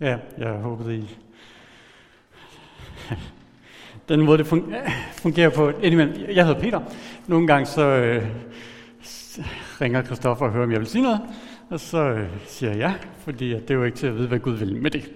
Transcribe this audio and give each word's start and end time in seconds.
Ja, 0.00 0.16
jeg 0.38 0.52
håbede 0.52 0.96
I... 0.96 1.18
Den 4.08 4.20
måde, 4.20 4.38
det 4.38 4.46
fungerer 5.12 5.50
på 5.50 5.68
indimellem. 5.68 6.30
Jeg 6.30 6.46
hedder 6.46 6.60
Peter. 6.60 6.80
Nogle 7.26 7.46
gange 7.46 7.66
så 7.66 7.82
øh, 7.82 8.22
ringer 9.80 10.02
Kristoffer 10.02 10.46
og 10.46 10.52
hører, 10.52 10.64
om 10.64 10.72
jeg 10.72 10.80
vil 10.80 10.88
sige 10.88 11.02
noget. 11.02 11.20
Og 11.70 11.80
så 11.80 11.98
øh, 11.98 12.28
siger 12.46 12.70
jeg 12.72 12.78
ja, 12.78 12.94
fordi 13.18 13.48
det 13.48 13.70
er 13.70 13.74
jo 13.74 13.84
ikke 13.84 13.96
til 13.98 14.06
at 14.06 14.14
vide, 14.14 14.28
hvad 14.28 14.38
Gud 14.38 14.54
vil 14.54 14.76
med 14.82 14.90
det. 14.90 15.10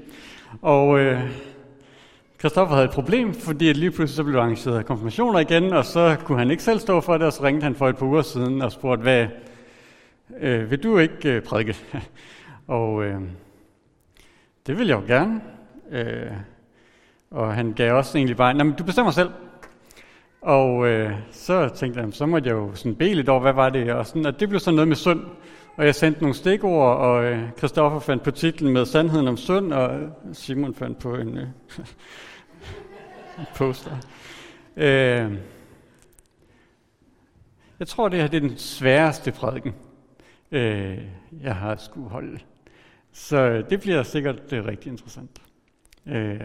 Og 0.63 0.99
øh, 0.99 1.31
Kristoffer 2.39 2.75
havde 2.75 2.89
et 2.89 2.95
problem, 2.95 3.35
fordi 3.35 3.73
lige 3.73 3.91
pludselig 3.91 4.17
så 4.17 4.25
blev 4.25 4.39
arrangeret 4.39 4.87
konfirmationer 4.87 5.39
igen, 5.39 5.73
og 5.73 5.85
så 5.85 6.17
kunne 6.25 6.39
han 6.39 6.51
ikke 6.51 6.63
selv 6.63 6.79
stå 6.79 7.01
for 7.01 7.17
det, 7.17 7.27
og 7.27 7.33
så 7.33 7.43
ringte 7.43 7.65
han 7.65 7.75
for 7.75 7.89
et 7.89 7.97
par 7.97 8.07
uger 8.07 8.23
siden 8.23 8.63
og 8.63 8.73
spurgte, 8.73 9.03
hvad, 9.03 9.27
øh, 10.41 10.71
vil 10.71 10.83
du 10.83 10.99
ikke 10.99 11.33
øh, 11.33 11.43
prædike? 11.43 11.77
og 12.67 13.05
øh, 13.05 13.21
det 14.71 14.79
vil 14.79 14.87
jeg 14.87 14.97
jo 14.97 15.07
gerne. 15.07 15.41
Øh, 15.91 16.33
og 17.31 17.55
han 17.55 17.73
gav 17.73 17.95
også 17.95 18.19
egentlig 18.19 18.37
bare, 18.37 18.55
men 18.55 18.73
du 18.73 18.85
bestemmer 18.85 19.13
selv. 19.13 19.31
Og 20.41 20.89
øh, 20.89 21.13
så 21.31 21.69
tænkte 21.69 22.01
jeg, 22.01 22.09
så 22.13 22.27
måtte 22.27 22.49
jeg 22.49 22.55
jo 22.55 22.75
sådan 22.75 22.95
bede 22.95 23.15
lidt 23.15 23.29
over, 23.29 23.41
hvad 23.41 23.53
var 23.53 23.71
det? 23.71 23.93
Og, 23.93 24.07
sådan, 24.07 24.27
og 24.27 24.41
det 24.41 24.49
blev 24.49 24.61
sådan 24.61 24.75
noget 24.75 24.89
med 24.89 24.97
synd. 24.97 25.21
Og 25.77 25.87
jeg 25.87 25.95
sendte 25.95 26.21
nogle 26.21 26.35
stikord, 26.35 26.97
og 26.97 27.41
Kristoffer 27.57 27.97
øh, 27.97 28.03
fandt 28.03 28.23
på 28.23 28.31
titlen 28.31 28.73
med 28.73 28.87
Sandheden 28.87 29.29
om 29.29 29.37
synd, 29.37 29.73
og 29.73 30.01
øh, 30.01 30.09
Simon 30.33 30.75
fandt 30.75 30.99
på 30.99 31.15
en 31.15 31.39
øh, 31.39 31.47
poster. 33.57 33.97
Øh, 34.77 35.33
jeg 37.79 37.89
tror, 37.89 38.09
det 38.09 38.21
her 38.21 38.27
det 38.27 38.37
er 38.37 38.49
den 38.49 38.59
sværeste 38.59 39.33
prædiken, 39.33 39.75
øh, 40.53 40.99
jeg 41.43 41.55
har 41.55 41.77
skulle 41.77 42.09
holde. 42.09 42.39
Så 43.13 43.63
det 43.71 43.81
bliver 43.81 44.03
sikkert 44.03 44.51
det 44.51 44.57
øh, 44.57 44.65
rigtig 44.65 44.91
interessant. 44.91 45.43
Øh, 46.07 46.41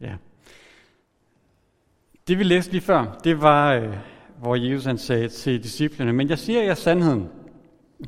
ja. 0.00 0.14
Det 2.28 2.38
vi 2.38 2.44
læste 2.44 2.72
lige 2.72 2.82
før, 2.82 3.18
det 3.24 3.42
var, 3.42 3.74
øh, 3.74 3.96
hvor 4.38 4.54
Jesus 4.54 4.84
han 4.84 4.98
sagde 4.98 5.28
til 5.28 5.62
disciplene, 5.62 6.12
men 6.12 6.28
jeg 6.28 6.38
siger 6.38 6.62
jer 6.62 6.74
sandheden. 6.74 7.28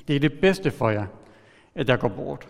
Det 0.09 0.17
er 0.17 0.21
det 0.21 0.41
bedste 0.41 0.71
for 0.71 0.91
jer, 0.91 1.07
at 1.75 1.89
jeg 1.89 1.99
går 1.99 2.09
bort. 2.09 2.49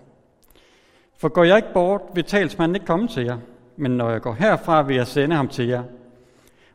For 1.17 1.29
går 1.29 1.45
jeg 1.45 1.57
ikke 1.57 1.73
bort, 1.73 2.03
vil 2.15 2.25
talsmanden 2.25 2.77
ikke 2.77 2.87
komme 2.87 3.09
til 3.09 3.25
jer, 3.25 3.39
men 3.77 3.91
når 3.91 4.11
jeg 4.11 4.21
går 4.21 4.33
herfra, 4.33 4.83
vil 4.83 4.97
jeg 4.97 5.07
sende 5.07 5.37
ham 5.37 5.49
til 5.49 5.67
jer. 5.67 5.83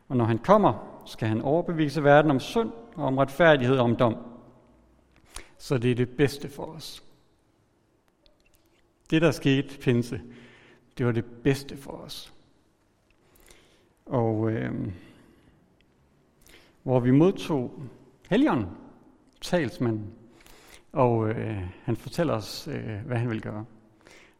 Og 0.08 0.16
når 0.16 0.24
han 0.24 0.38
kommer, 0.38 1.02
skal 1.06 1.28
han 1.28 1.42
overbevise 1.42 2.04
verden 2.04 2.30
om 2.30 2.40
synd 2.40 2.70
og 2.96 3.04
om 3.04 3.18
retfærdighed 3.18 3.76
og 3.76 3.84
om 3.84 3.96
dom. 3.96 4.16
Så 5.58 5.78
det 5.78 5.90
er 5.90 5.94
det 5.94 6.08
bedste 6.08 6.48
for 6.48 6.64
os. 6.64 7.02
Det, 9.10 9.22
der 9.22 9.30
skete 9.30 9.78
pinse, 9.78 10.20
det 10.98 11.06
var 11.06 11.12
det 11.12 11.24
bedste 11.24 11.76
for 11.76 11.92
os. 11.92 12.34
Og 14.06 14.50
øh, 14.50 14.72
hvor 16.82 17.00
vi 17.00 17.10
modtog 17.10 17.82
Helion, 18.30 18.66
talsmanden, 19.40 20.12
og 20.92 21.28
øh, 21.28 21.62
han 21.82 21.96
fortæller 21.96 22.34
os, 22.34 22.68
øh, 22.68 23.06
hvad 23.06 23.16
han 23.16 23.30
vil 23.30 23.42
gøre. 23.42 23.64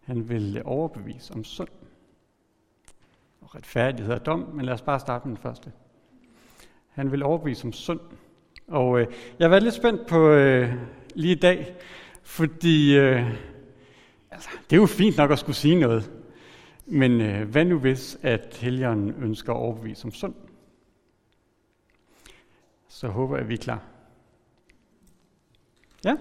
Han 0.00 0.28
vil 0.28 0.56
øh, 0.56 0.62
overbevise 0.64 1.34
om 1.34 1.44
synd 1.44 1.69
og 3.41 3.55
retfærdighed 3.55 4.14
og 4.14 4.27
dom, 4.27 4.50
men 4.55 4.64
lad 4.64 4.75
os 4.75 4.82
bare 4.82 5.00
starte 5.00 5.28
med 5.28 5.36
den 5.36 5.42
første. 5.42 5.72
Han 6.88 7.12
vil 7.12 7.22
overbevise 7.22 7.64
om 7.64 7.72
synd. 7.72 8.00
Og 8.69 9.00
øh, 9.00 9.06
jeg 9.38 9.44
har 9.44 9.48
været 9.48 9.62
lidt 9.62 9.75
spændt 9.75 10.06
på 10.06 10.28
øh, 10.30 10.75
lige 11.14 11.36
i 11.36 11.41
dag, 11.41 11.75
fordi 12.22 12.98
øh, 12.98 13.34
altså, 14.31 14.48
det 14.71 14.77
er 14.77 14.81
jo 14.81 14.87
fint 14.87 15.17
nok 15.17 15.31
at 15.31 15.39
skulle 15.39 15.57
sige 15.57 15.75
noget, 15.75 16.11
men 16.87 17.21
øh, 17.21 17.48
hvad 17.48 17.65
nu 17.65 17.79
hvis, 17.79 18.19
at 18.23 18.59
helgeren 18.61 19.15
ønsker 19.23 19.53
at 19.53 19.57
overbevise 19.57 20.05
om 20.05 20.12
synd? 20.12 20.34
Så 22.88 23.09
håber 23.09 23.37
jeg, 23.37 23.43
at 23.43 23.49
vi 23.49 23.55
er 23.55 23.59
klar. 23.59 23.83
Ja? 26.05 26.17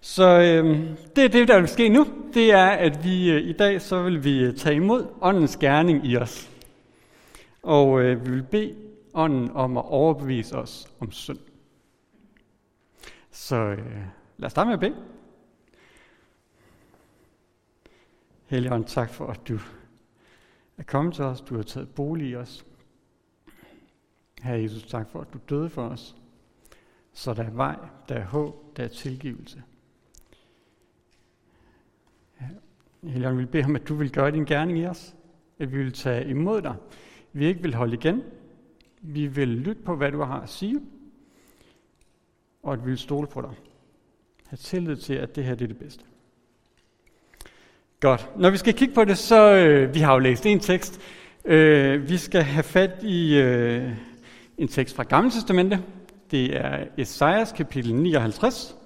Så 0.00 0.24
øh, 0.24 0.80
det 1.16 1.24
er 1.24 1.28
det, 1.28 1.48
der 1.48 1.58
vil 1.58 1.68
ske 1.68 1.88
nu. 1.88 2.06
Det 2.34 2.52
er, 2.52 2.66
at 2.66 3.04
vi 3.04 3.30
øh, 3.30 3.42
i 3.42 3.52
dag 3.52 3.82
så 3.82 4.02
vil 4.02 4.24
vi 4.24 4.38
øh, 4.38 4.56
tage 4.56 4.76
imod 4.76 5.06
åndens 5.20 5.56
gerning 5.56 6.06
i 6.06 6.16
os. 6.16 6.50
Og 7.62 8.00
øh, 8.00 8.26
vi 8.26 8.30
vil 8.30 8.42
bede 8.42 8.74
ånden 9.14 9.50
om 9.50 9.76
at 9.76 9.84
overbevise 9.84 10.56
os 10.56 10.88
om 11.00 11.12
synd. 11.12 11.38
Så 13.30 13.56
øh, 13.56 13.78
lad 14.38 14.46
os 14.46 14.52
starte 14.52 14.66
med 14.66 14.74
at 14.74 14.80
bede. 14.80 14.94
Helligånd, 18.48 18.84
tak 18.84 19.10
for, 19.10 19.26
at 19.26 19.48
du 19.48 19.58
er 20.78 20.82
kommet 20.82 21.14
til 21.14 21.24
os. 21.24 21.40
Du 21.40 21.56
har 21.56 21.62
taget 21.62 21.88
bolig 21.94 22.28
i 22.28 22.34
os. 22.34 22.66
Herre 24.42 24.62
Jesus, 24.62 24.82
tak 24.82 25.10
for, 25.10 25.20
at 25.20 25.32
du 25.32 25.38
døde 25.48 25.70
for 25.70 25.88
os. 25.88 26.16
Så 27.12 27.34
der 27.34 27.42
er 27.42 27.50
vej, 27.50 27.76
der 28.08 28.14
er 28.14 28.24
håb, 28.24 28.76
der 28.76 28.84
er 28.84 28.88
tilgivelse. 28.88 29.62
Helligånd, 33.02 33.36
vi 33.36 33.42
vil 33.42 33.50
bede 33.50 33.74
at 33.74 33.88
du 33.88 33.94
vil 33.94 34.12
gøre 34.12 34.30
din 34.30 34.44
gerning 34.44 34.78
i 34.78 34.86
os. 34.86 35.16
At 35.58 35.72
vi 35.72 35.78
vil 35.78 35.92
tage 35.92 36.30
imod 36.30 36.62
dig. 36.62 36.76
Vi 37.32 37.46
ikke 37.46 37.62
vil 37.62 37.74
holde 37.74 37.94
igen. 37.94 38.22
Vi 39.00 39.26
vil 39.26 39.48
lytte 39.48 39.82
på, 39.82 39.96
hvad 39.96 40.12
du 40.12 40.22
har 40.22 40.40
at 40.40 40.48
sige. 40.48 40.80
Og 42.62 42.72
at 42.72 42.84
vi 42.84 42.90
vil 42.90 42.98
stole 42.98 43.26
på 43.26 43.40
dig. 43.40 43.54
Ha' 44.46 44.56
tillid 44.56 44.96
til, 44.96 45.14
at 45.14 45.36
det 45.36 45.44
her 45.44 45.54
det 45.54 45.64
er 45.64 45.68
det 45.68 45.78
bedste. 45.78 46.04
Godt. 48.00 48.28
Når 48.36 48.50
vi 48.50 48.56
skal 48.56 48.74
kigge 48.74 48.94
på 48.94 49.04
det, 49.04 49.18
så 49.18 49.54
øh, 49.54 49.94
vi 49.94 50.00
har 50.00 50.12
jo 50.12 50.18
læst 50.18 50.46
en 50.46 50.60
tekst. 50.60 51.00
Øh, 51.44 52.08
vi 52.08 52.16
skal 52.16 52.42
have 52.42 52.62
fat 52.62 52.90
i 53.02 53.38
øh, 53.38 53.92
en 54.58 54.68
tekst 54.68 54.96
fra 54.96 55.02
Gamle 55.02 55.30
Testamente. 55.30 55.82
Det 56.30 56.56
er 56.56 56.84
Esajas 56.98 57.52
kapitel 57.52 57.94
59. 57.94 58.76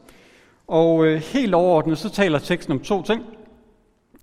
Og 0.67 1.07
øh, 1.07 1.21
helt 1.21 1.55
overordnet, 1.55 1.99
så 1.99 2.11
taler 2.11 2.39
teksten 2.39 2.73
om 2.73 2.81
to 2.81 3.03
ting. 3.03 3.23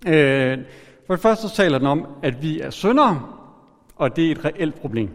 Øh, 0.06 0.58
for 1.06 1.14
det 1.14 1.22
første 1.22 1.48
så 1.48 1.54
taler 1.54 1.78
den 1.78 1.86
om, 1.86 2.06
at 2.22 2.42
vi 2.42 2.60
er 2.60 2.70
syndere, 2.70 3.22
og 3.96 4.16
det 4.16 4.26
er 4.26 4.32
et 4.32 4.44
reelt 4.44 4.80
problem. 4.80 5.10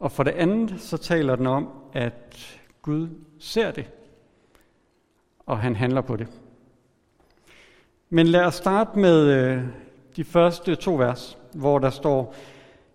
Og 0.00 0.12
for 0.12 0.22
det 0.22 0.32
andet 0.32 0.80
så 0.80 0.96
taler 0.96 1.36
den 1.36 1.46
om, 1.46 1.68
at 1.92 2.58
Gud 2.82 3.08
ser 3.38 3.70
det, 3.70 3.90
og 5.46 5.58
han 5.58 5.76
handler 5.76 6.00
på 6.00 6.16
det. 6.16 6.26
Men 8.10 8.26
lad 8.26 8.44
os 8.44 8.54
starte 8.54 8.98
med 8.98 9.26
øh, 9.26 9.64
de 10.16 10.24
første 10.24 10.74
to 10.74 10.94
vers, 10.94 11.38
hvor 11.54 11.78
der 11.78 11.90
står, 11.90 12.34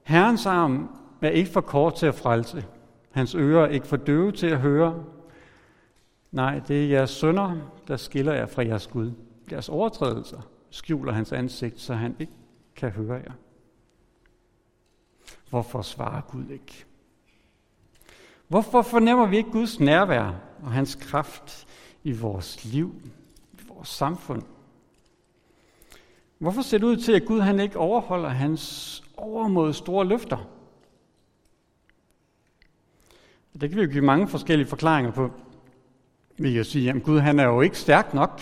Herrens 0.03 0.45
arm 0.45 0.89
er 1.21 1.29
ikke 1.29 1.51
for 1.51 1.61
kort 1.61 1.95
til 1.95 2.05
at 2.05 2.15
frelse, 2.15 2.65
hans 3.11 3.35
ører 3.35 3.65
er 3.65 3.69
ikke 3.69 3.87
for 3.87 3.97
døve 3.97 4.31
til 4.31 4.47
at 4.47 4.59
høre. 4.59 5.03
Nej, 6.31 6.61
det 6.67 6.83
er 6.83 6.89
jeres 6.89 7.09
sønder, 7.09 7.55
der 7.87 7.97
skiller 7.97 8.33
jer 8.33 8.45
fra 8.45 8.65
jeres 8.65 8.87
Gud. 8.87 9.11
Jeres 9.51 9.69
overtrædelser 9.69 10.41
skjuler 10.69 11.13
hans 11.13 11.31
ansigt, 11.31 11.81
så 11.81 11.93
han 11.93 12.15
ikke 12.19 12.33
kan 12.75 12.89
høre 12.89 13.13
jer. 13.15 13.31
Hvorfor 15.49 15.81
svarer 15.81 16.21
Gud 16.21 16.49
ikke? 16.49 16.85
Hvorfor 18.47 18.81
fornemmer 18.81 19.25
vi 19.25 19.37
ikke 19.37 19.51
Guds 19.51 19.79
nærvær 19.79 20.33
og 20.63 20.71
hans 20.71 20.95
kraft 20.95 21.67
i 22.03 22.11
vores 22.11 22.65
liv, 22.65 22.95
i 23.53 23.57
vores 23.67 23.89
samfund? 23.89 24.43
Hvorfor 26.45 26.61
ser 26.61 26.77
det 26.77 26.85
ud 26.85 26.97
til, 26.97 27.11
at 27.11 27.25
Gud 27.25 27.39
han 27.39 27.59
ikke 27.59 27.77
overholder 27.77 28.29
hans 28.29 29.03
overmod 29.17 29.73
store 29.73 30.05
løfter? 30.05 30.37
Det 33.53 33.69
kan 33.69 33.77
vi 33.77 33.83
jo 33.83 33.91
give 33.91 34.03
mange 34.03 34.27
forskellige 34.27 34.67
forklaringer 34.67 35.11
på. 35.11 35.31
Vi 36.37 36.53
kan 36.53 36.65
sige, 36.65 36.89
at 36.89 37.03
Gud 37.03 37.19
han 37.19 37.39
er 37.39 37.43
jo 37.43 37.61
ikke 37.61 37.77
stærk 37.77 38.13
nok. 38.13 38.41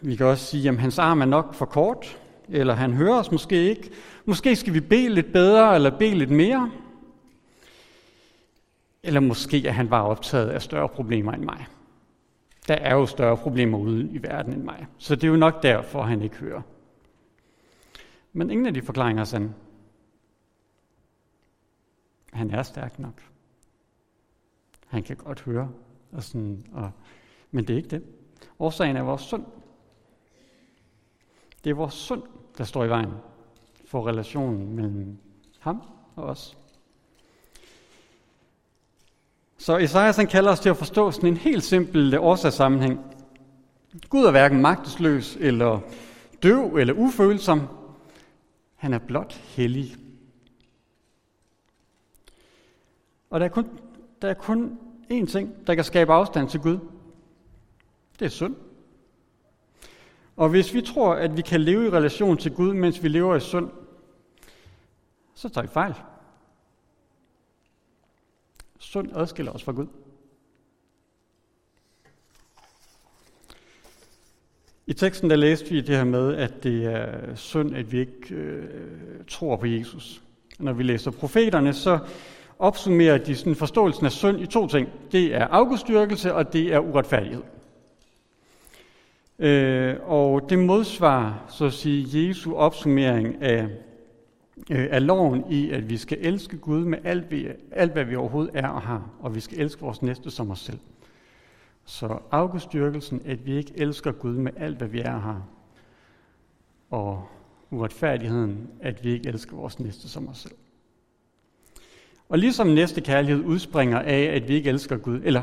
Vi 0.00 0.16
kan 0.16 0.26
også 0.26 0.44
sige, 0.44 0.68
at 0.68 0.78
hans 0.78 0.98
arm 0.98 1.20
er 1.20 1.24
nok 1.24 1.54
for 1.54 1.66
kort, 1.66 2.18
eller 2.48 2.74
han 2.74 2.92
hører 2.92 3.18
os 3.18 3.32
måske 3.32 3.70
ikke. 3.70 3.90
Måske 4.24 4.56
skal 4.56 4.74
vi 4.74 4.80
bede 4.80 5.08
lidt 5.08 5.32
bedre, 5.32 5.74
eller 5.74 5.98
bede 5.98 6.14
lidt 6.14 6.30
mere. 6.30 6.70
Eller 9.02 9.20
måske 9.20 9.66
er 9.66 9.72
han 9.72 9.88
bare 9.88 10.04
optaget 10.04 10.48
af 10.48 10.62
større 10.62 10.88
problemer 10.88 11.32
end 11.32 11.44
mig. 11.44 11.66
Der 12.68 12.74
er 12.74 12.94
jo 12.94 13.06
større 13.06 13.36
problemer 13.36 13.78
ude 13.78 14.10
i 14.10 14.22
verden 14.22 14.52
end 14.52 14.62
mig. 14.62 14.86
Så 14.98 15.14
det 15.14 15.24
er 15.24 15.28
jo 15.28 15.36
nok 15.36 15.62
derfor, 15.62 16.02
han 16.02 16.22
ikke 16.22 16.36
hører. 16.36 16.62
Men 18.32 18.50
ingen 18.50 18.66
af 18.66 18.74
de 18.74 18.82
forklaringer 18.82 19.20
er 19.20 19.24
sande. 19.24 19.54
Han 22.32 22.50
er 22.50 22.62
stærk 22.62 22.98
nok. 22.98 23.22
Han 24.86 25.02
kan 25.02 25.16
godt 25.16 25.40
høre. 25.40 25.70
Og 26.12 26.22
sådan, 26.22 26.64
og, 26.72 26.90
men 27.50 27.66
det 27.66 27.72
er 27.72 27.76
ikke 27.76 27.88
det. 27.88 28.04
Årsagen 28.58 28.96
er 28.96 29.02
vores 29.02 29.22
synd. 29.22 29.44
Det 31.64 31.70
er 31.70 31.74
vores 31.74 31.94
synd, 31.94 32.22
der 32.58 32.64
står 32.64 32.84
i 32.84 32.88
vejen 32.88 33.10
for 33.84 34.06
relationen 34.06 34.76
mellem 34.76 35.18
ham 35.58 35.82
og 36.16 36.24
os. 36.24 36.58
Så 39.62 39.78
Esajas 39.78 40.16
han 40.16 40.26
kalder 40.26 40.50
os 40.50 40.60
til 40.60 40.68
at 40.68 40.76
forstå 40.76 41.10
sådan 41.10 41.28
en 41.28 41.36
helt 41.36 41.64
simpel 41.64 42.14
øh, 42.14 42.22
årsagssammenhæng. 42.22 43.00
Gud 44.08 44.24
er 44.24 44.30
hverken 44.30 44.60
magtesløs 44.60 45.36
eller 45.40 45.80
døv 46.42 46.76
eller 46.76 46.94
ufølsom. 46.94 47.68
Han 48.76 48.92
er 48.92 48.98
blot 48.98 49.32
hellig. 49.32 49.96
Og 53.30 53.40
der 53.40 53.46
er 53.46 53.50
kun, 53.50 53.68
der 54.22 54.28
er 54.28 54.34
kun 54.34 54.78
én 55.12 55.26
ting, 55.26 55.66
der 55.66 55.74
kan 55.74 55.84
skabe 55.84 56.12
afstand 56.12 56.48
til 56.48 56.60
Gud. 56.60 56.78
Det 58.18 58.24
er 58.24 58.30
synd. 58.30 58.56
Og 60.36 60.48
hvis 60.48 60.74
vi 60.74 60.80
tror, 60.80 61.14
at 61.14 61.36
vi 61.36 61.42
kan 61.42 61.60
leve 61.60 61.86
i 61.86 61.90
relation 61.90 62.36
til 62.36 62.54
Gud, 62.54 62.72
mens 62.74 63.02
vi 63.02 63.08
lever 63.08 63.36
i 63.36 63.40
synd, 63.40 63.70
så 65.34 65.48
tager 65.48 65.66
vi 65.66 65.72
fejl. 65.72 65.94
Synd 68.82 69.10
adskiller 69.16 69.52
os 69.52 69.62
fra 69.62 69.72
Gud. 69.72 69.86
I 74.86 74.92
teksten 74.92 75.30
der 75.30 75.36
læste 75.36 75.70
vi 75.70 75.80
det 75.80 75.96
her 75.96 76.04
med, 76.04 76.36
at 76.36 76.62
det 76.62 76.84
er 76.84 77.34
synd, 77.34 77.76
at 77.76 77.92
vi 77.92 78.00
ikke 78.00 78.34
øh, 78.34 78.68
tror 79.28 79.56
på 79.56 79.66
Jesus. 79.66 80.22
Når 80.58 80.72
vi 80.72 80.82
læser 80.82 81.10
profeterne, 81.10 81.72
så 81.72 81.98
opsummerer 82.58 83.18
de 83.18 83.36
sådan 83.36 83.54
forståelsen 83.54 84.06
af 84.06 84.12
synd 84.12 84.40
i 84.40 84.46
to 84.46 84.66
ting. 84.66 84.88
Det 85.12 85.34
er 85.34 85.46
afgudstyrkelse, 85.46 86.34
og 86.34 86.52
det 86.52 86.74
er 86.74 86.78
uretfærdighed. 86.78 87.42
Øh, 89.38 89.96
og 90.02 90.50
det 90.50 90.58
modsvarer, 90.58 91.46
så 91.48 91.64
at 91.64 91.72
sige, 91.72 92.28
Jesu 92.28 92.54
opsummering 92.54 93.42
af, 93.42 93.68
øh, 94.70 94.88
af 94.90 95.06
loven 95.06 95.44
i, 95.50 95.70
at 95.70 95.90
vi 95.90 95.96
skal 95.96 96.18
elske 96.20 96.58
Gud 96.58 96.84
med 96.84 96.98
alt, 97.04 97.30
vi, 97.30 97.48
alt, 97.70 97.92
hvad 97.92 98.04
vi 98.04 98.16
overhovedet 98.16 98.50
er 98.54 98.68
og 98.68 98.82
har, 98.82 99.10
og 99.20 99.34
vi 99.34 99.40
skal 99.40 99.60
elske 99.60 99.80
vores 99.80 100.02
næste 100.02 100.30
som 100.30 100.50
os 100.50 100.58
selv. 100.58 100.78
Så 101.84 102.18
afgudstyrkelsen, 102.30 103.22
at 103.24 103.46
vi 103.46 103.56
ikke 103.56 103.72
elsker 103.76 104.12
Gud 104.12 104.36
med 104.36 104.52
alt, 104.56 104.78
hvad 104.78 104.88
vi 104.88 105.00
er 105.00 105.14
og 105.14 105.22
har, 105.22 105.42
og 106.90 107.28
uretfærdigheden, 107.70 108.68
at 108.80 109.04
vi 109.04 109.12
ikke 109.12 109.28
elsker 109.28 109.56
vores 109.56 109.80
næste 109.80 110.08
som 110.08 110.28
os 110.28 110.38
selv. 110.38 110.54
Og 112.28 112.38
ligesom 112.38 112.66
næste 112.66 113.00
kærlighed 113.00 113.44
udspringer 113.44 113.98
af, 113.98 114.22
at 114.22 114.48
vi 114.48 114.54
ikke 114.54 114.70
elsker 114.70 114.96
Gud, 114.96 115.20
eller 115.24 115.42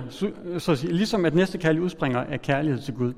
så 0.60 0.72
at 0.72 0.78
sige, 0.78 0.94
ligesom 0.94 1.26
at 1.26 1.36
næste 1.36 1.58
kærlighed 1.58 1.86
udspringer 1.86 2.20
af 2.20 2.42
kærlighed 2.42 2.82
til 2.82 2.94
Gud, 2.94 3.14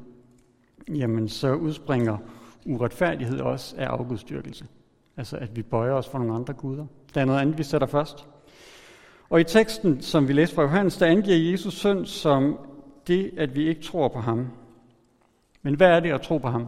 jamen 0.95 1.29
så 1.29 1.53
udspringer 1.53 2.17
uretfærdighed 2.65 3.39
også 3.39 3.75
af 3.77 3.85
afgudstyrkelse. 3.85 4.65
Altså 5.17 5.37
at 5.37 5.55
vi 5.55 5.61
bøjer 5.61 5.93
os 5.93 6.07
for 6.07 6.17
nogle 6.17 6.35
andre 6.35 6.53
guder. 6.53 6.85
Der 7.13 7.21
er 7.21 7.25
noget 7.25 7.39
andet, 7.39 7.57
vi 7.57 7.63
sætter 7.63 7.87
først. 7.87 8.27
Og 9.29 9.41
i 9.41 9.43
teksten, 9.43 10.01
som 10.01 10.27
vi 10.27 10.33
læste 10.33 10.55
fra 10.55 10.61
Johannes, 10.61 10.97
der 10.97 11.05
angiver 11.05 11.51
Jesus 11.51 11.73
synd 11.73 12.05
som 12.05 12.59
det, 13.07 13.31
at 13.37 13.55
vi 13.55 13.67
ikke 13.67 13.81
tror 13.81 14.07
på 14.07 14.19
ham. 14.19 14.47
Men 15.61 15.73
hvad 15.73 15.87
er 15.87 15.99
det 15.99 16.11
at 16.11 16.21
tro 16.21 16.37
på 16.37 16.47
ham? 16.47 16.67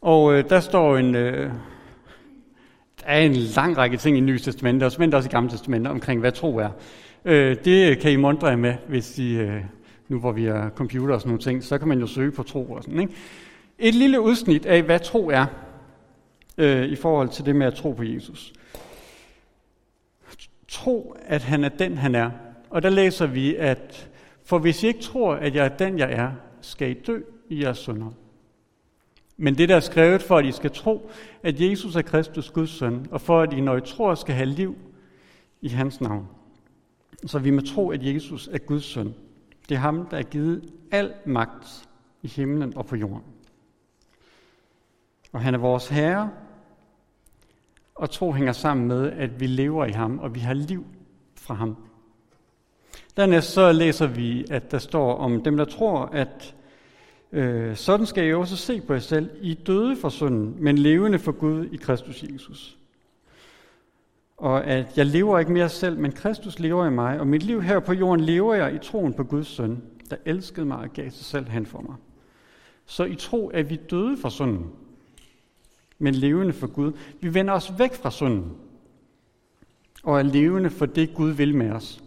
Og 0.00 0.34
øh, 0.34 0.50
der 0.50 0.60
står 0.60 0.96
en, 0.96 1.14
øh, 1.14 1.50
der 3.00 3.06
er 3.06 3.20
en 3.20 3.32
lang 3.32 3.76
række 3.76 3.96
ting 3.96 4.16
i 4.16 4.20
Nye 4.20 4.38
Testamente, 4.38 4.84
og 4.84 4.92
men 4.98 5.14
også 5.14 5.28
i 5.28 5.32
Gamle 5.32 5.50
Testamentet, 5.50 5.90
omkring 5.90 6.20
hvad 6.20 6.32
tro 6.32 6.56
er. 6.56 6.70
Øh, 7.24 7.56
det 7.64 7.98
kan 7.98 8.12
I 8.12 8.16
mundre 8.16 8.56
med, 8.56 8.74
hvis 8.88 9.18
I, 9.18 9.36
øh, 9.36 9.60
nu 10.08 10.18
hvor 10.18 10.32
vi 10.32 10.44
har 10.44 10.70
computer 10.70 11.14
og 11.14 11.20
sådan 11.20 11.28
nogle 11.28 11.42
ting, 11.42 11.64
så 11.64 11.78
kan 11.78 11.88
man 11.88 12.00
jo 12.00 12.06
søge 12.06 12.32
på 12.32 12.42
tro 12.42 12.72
og 12.72 12.82
sådan, 12.82 13.00
ikke? 13.00 13.14
Et 13.78 13.94
lille 13.94 14.20
udsnit 14.20 14.66
af, 14.66 14.82
hvad 14.82 15.00
tro 15.00 15.28
er, 15.28 15.46
øh, 16.58 16.84
i 16.84 16.96
forhold 16.96 17.28
til 17.28 17.46
det 17.46 17.56
med 17.56 17.66
at 17.66 17.74
tro 17.74 17.92
på 17.92 18.02
Jesus. 18.02 18.52
Tro, 20.68 21.16
at 21.22 21.42
han 21.42 21.64
er 21.64 21.68
den, 21.68 21.98
han 21.98 22.14
er. 22.14 22.30
Og 22.70 22.82
der 22.82 22.90
læser 22.90 23.26
vi, 23.26 23.56
at 23.56 24.08
for 24.44 24.58
hvis 24.58 24.82
I 24.82 24.86
ikke 24.86 25.00
tror, 25.00 25.34
at 25.34 25.54
jeg 25.54 25.64
er 25.64 25.76
den, 25.76 25.98
jeg 25.98 26.12
er, 26.12 26.32
skal 26.60 26.90
I 26.90 26.94
dø 26.94 27.20
i 27.48 27.62
jeres 27.62 27.78
sønder. 27.78 28.10
Men 29.36 29.58
det, 29.58 29.68
der 29.68 29.76
er 29.76 29.80
skrevet 29.80 30.22
for, 30.22 30.36
at 30.36 30.44
I 30.44 30.52
skal 30.52 30.70
tro, 30.70 31.10
at 31.42 31.60
Jesus 31.60 31.96
er 31.96 32.02
Kristus 32.02 32.50
Guds 32.50 32.70
søn, 32.70 33.06
og 33.10 33.20
for 33.20 33.40
at 33.40 33.52
I, 33.52 33.60
når 33.60 33.76
I 33.76 33.80
tror, 33.80 34.14
skal 34.14 34.34
have 34.34 34.46
liv 34.46 34.76
i 35.60 35.68
hans 35.68 36.00
navn. 36.00 36.28
Så 37.26 37.38
vi 37.38 37.50
må 37.50 37.60
tro, 37.60 37.90
at 37.90 38.02
Jesus 38.02 38.48
er 38.52 38.58
Guds 38.58 38.84
søn. 38.84 39.14
Det 39.68 39.74
er 39.74 39.78
ham, 39.78 40.06
der 40.06 40.16
er 40.16 40.22
givet 40.22 40.72
al 40.90 41.12
magt 41.26 41.88
i 42.22 42.28
himlen 42.28 42.76
og 42.76 42.86
på 42.86 42.96
jorden. 42.96 43.35
Og 45.32 45.40
han 45.40 45.54
er 45.54 45.58
vores 45.58 45.88
herre, 45.88 46.30
og 47.94 48.10
tro 48.10 48.32
hænger 48.32 48.52
sammen 48.52 48.88
med, 48.88 49.12
at 49.12 49.40
vi 49.40 49.46
lever 49.46 49.84
i 49.84 49.90
ham, 49.90 50.18
og 50.18 50.34
vi 50.34 50.40
har 50.40 50.54
liv 50.54 50.84
fra 51.36 51.54
ham. 51.54 51.76
Dernæst 53.16 53.52
så 53.52 53.72
læser 53.72 54.06
vi, 54.06 54.44
at 54.50 54.70
der 54.70 54.78
står 54.78 55.16
om 55.16 55.42
dem, 55.42 55.56
der 55.56 55.64
tror, 55.64 56.04
at 56.12 56.54
øh, 57.32 57.76
sådan 57.76 58.06
skal 58.06 58.26
I 58.26 58.34
også 58.34 58.56
se 58.56 58.80
på 58.80 58.92
jer 58.92 59.00
selv. 59.00 59.30
I 59.40 59.54
døde 59.54 59.96
for 59.96 60.08
synden, 60.08 60.56
men 60.58 60.78
levende 60.78 61.18
for 61.18 61.32
Gud 61.32 61.66
i 61.72 61.76
Kristus 61.76 62.22
Jesus. 62.22 62.78
Og 64.36 64.64
at 64.64 64.98
jeg 64.98 65.06
lever 65.06 65.38
ikke 65.38 65.52
mere 65.52 65.68
selv, 65.68 65.98
men 65.98 66.12
Kristus 66.12 66.58
lever 66.58 66.86
i 66.86 66.90
mig, 66.90 67.20
og 67.20 67.26
mit 67.26 67.42
liv 67.42 67.62
her 67.62 67.80
på 67.80 67.92
jorden 67.92 68.24
lever 68.24 68.54
jeg 68.54 68.74
i 68.74 68.78
troen 68.78 69.14
på 69.14 69.24
Guds 69.24 69.46
søn, 69.46 69.82
der 70.10 70.16
elskede 70.24 70.66
mig 70.66 70.78
og 70.78 70.90
gav 70.92 71.10
sig 71.10 71.24
selv 71.24 71.48
hen 71.48 71.66
for 71.66 71.80
mig. 71.80 71.94
Så 72.86 73.04
i 73.04 73.14
tro 73.14 73.50
er 73.54 73.62
vi 73.62 73.76
døde 73.90 74.16
for 74.16 74.28
synden, 74.28 74.72
men 75.98 76.14
levende 76.14 76.52
for 76.52 76.66
Gud. 76.66 76.92
Vi 77.20 77.34
vender 77.34 77.54
os 77.54 77.72
væk 77.78 77.94
fra 77.94 78.10
synden, 78.10 78.56
og 80.02 80.18
er 80.18 80.22
levende 80.22 80.70
for 80.70 80.86
det, 80.86 81.14
Gud 81.14 81.30
vil 81.30 81.54
med 81.54 81.70
os. 81.70 82.02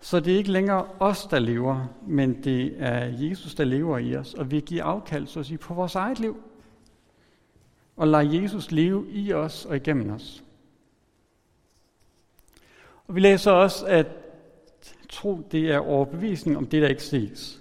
Så 0.00 0.20
det 0.20 0.32
er 0.32 0.38
ikke 0.38 0.52
længere 0.52 0.88
os, 1.00 1.26
der 1.26 1.38
lever, 1.38 1.86
men 2.06 2.44
det 2.44 2.74
er 2.78 3.04
Jesus, 3.04 3.54
der 3.54 3.64
lever 3.64 3.98
i 3.98 4.16
os, 4.16 4.34
og 4.34 4.50
vi 4.50 4.60
giver 4.60 4.84
afkald 4.84 5.26
så 5.26 5.40
at 5.40 5.46
sige, 5.46 5.58
på 5.58 5.74
vores 5.74 5.94
eget 5.94 6.20
liv. 6.20 6.36
Og 7.96 8.08
lader 8.08 8.40
Jesus 8.40 8.70
leve 8.70 9.06
i 9.08 9.32
os 9.32 9.64
og 9.64 9.76
igennem 9.76 10.10
os. 10.10 10.44
Og 13.06 13.14
vi 13.14 13.20
læser 13.20 13.50
også, 13.50 13.86
at 13.86 14.06
tro 15.08 15.48
det 15.52 15.70
er 15.70 15.78
overbevisning 15.78 16.56
om 16.56 16.66
det, 16.66 16.82
der 16.82 16.88
ikke 16.88 17.02
ses. 17.02 17.60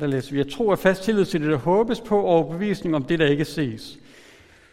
Der 0.00 0.06
læser 0.06 0.32
vi, 0.32 0.40
at 0.40 0.48
tro 0.48 0.68
er 0.68 0.76
fast 0.76 1.02
tillid 1.02 1.24
til 1.24 1.40
det, 1.40 1.50
der 1.50 1.56
håbes 1.56 2.00
på, 2.00 2.18
og 2.18 2.24
overbevisning 2.24 2.96
om 2.96 3.04
det, 3.04 3.18
der 3.18 3.26
ikke 3.26 3.44
ses. 3.44 3.98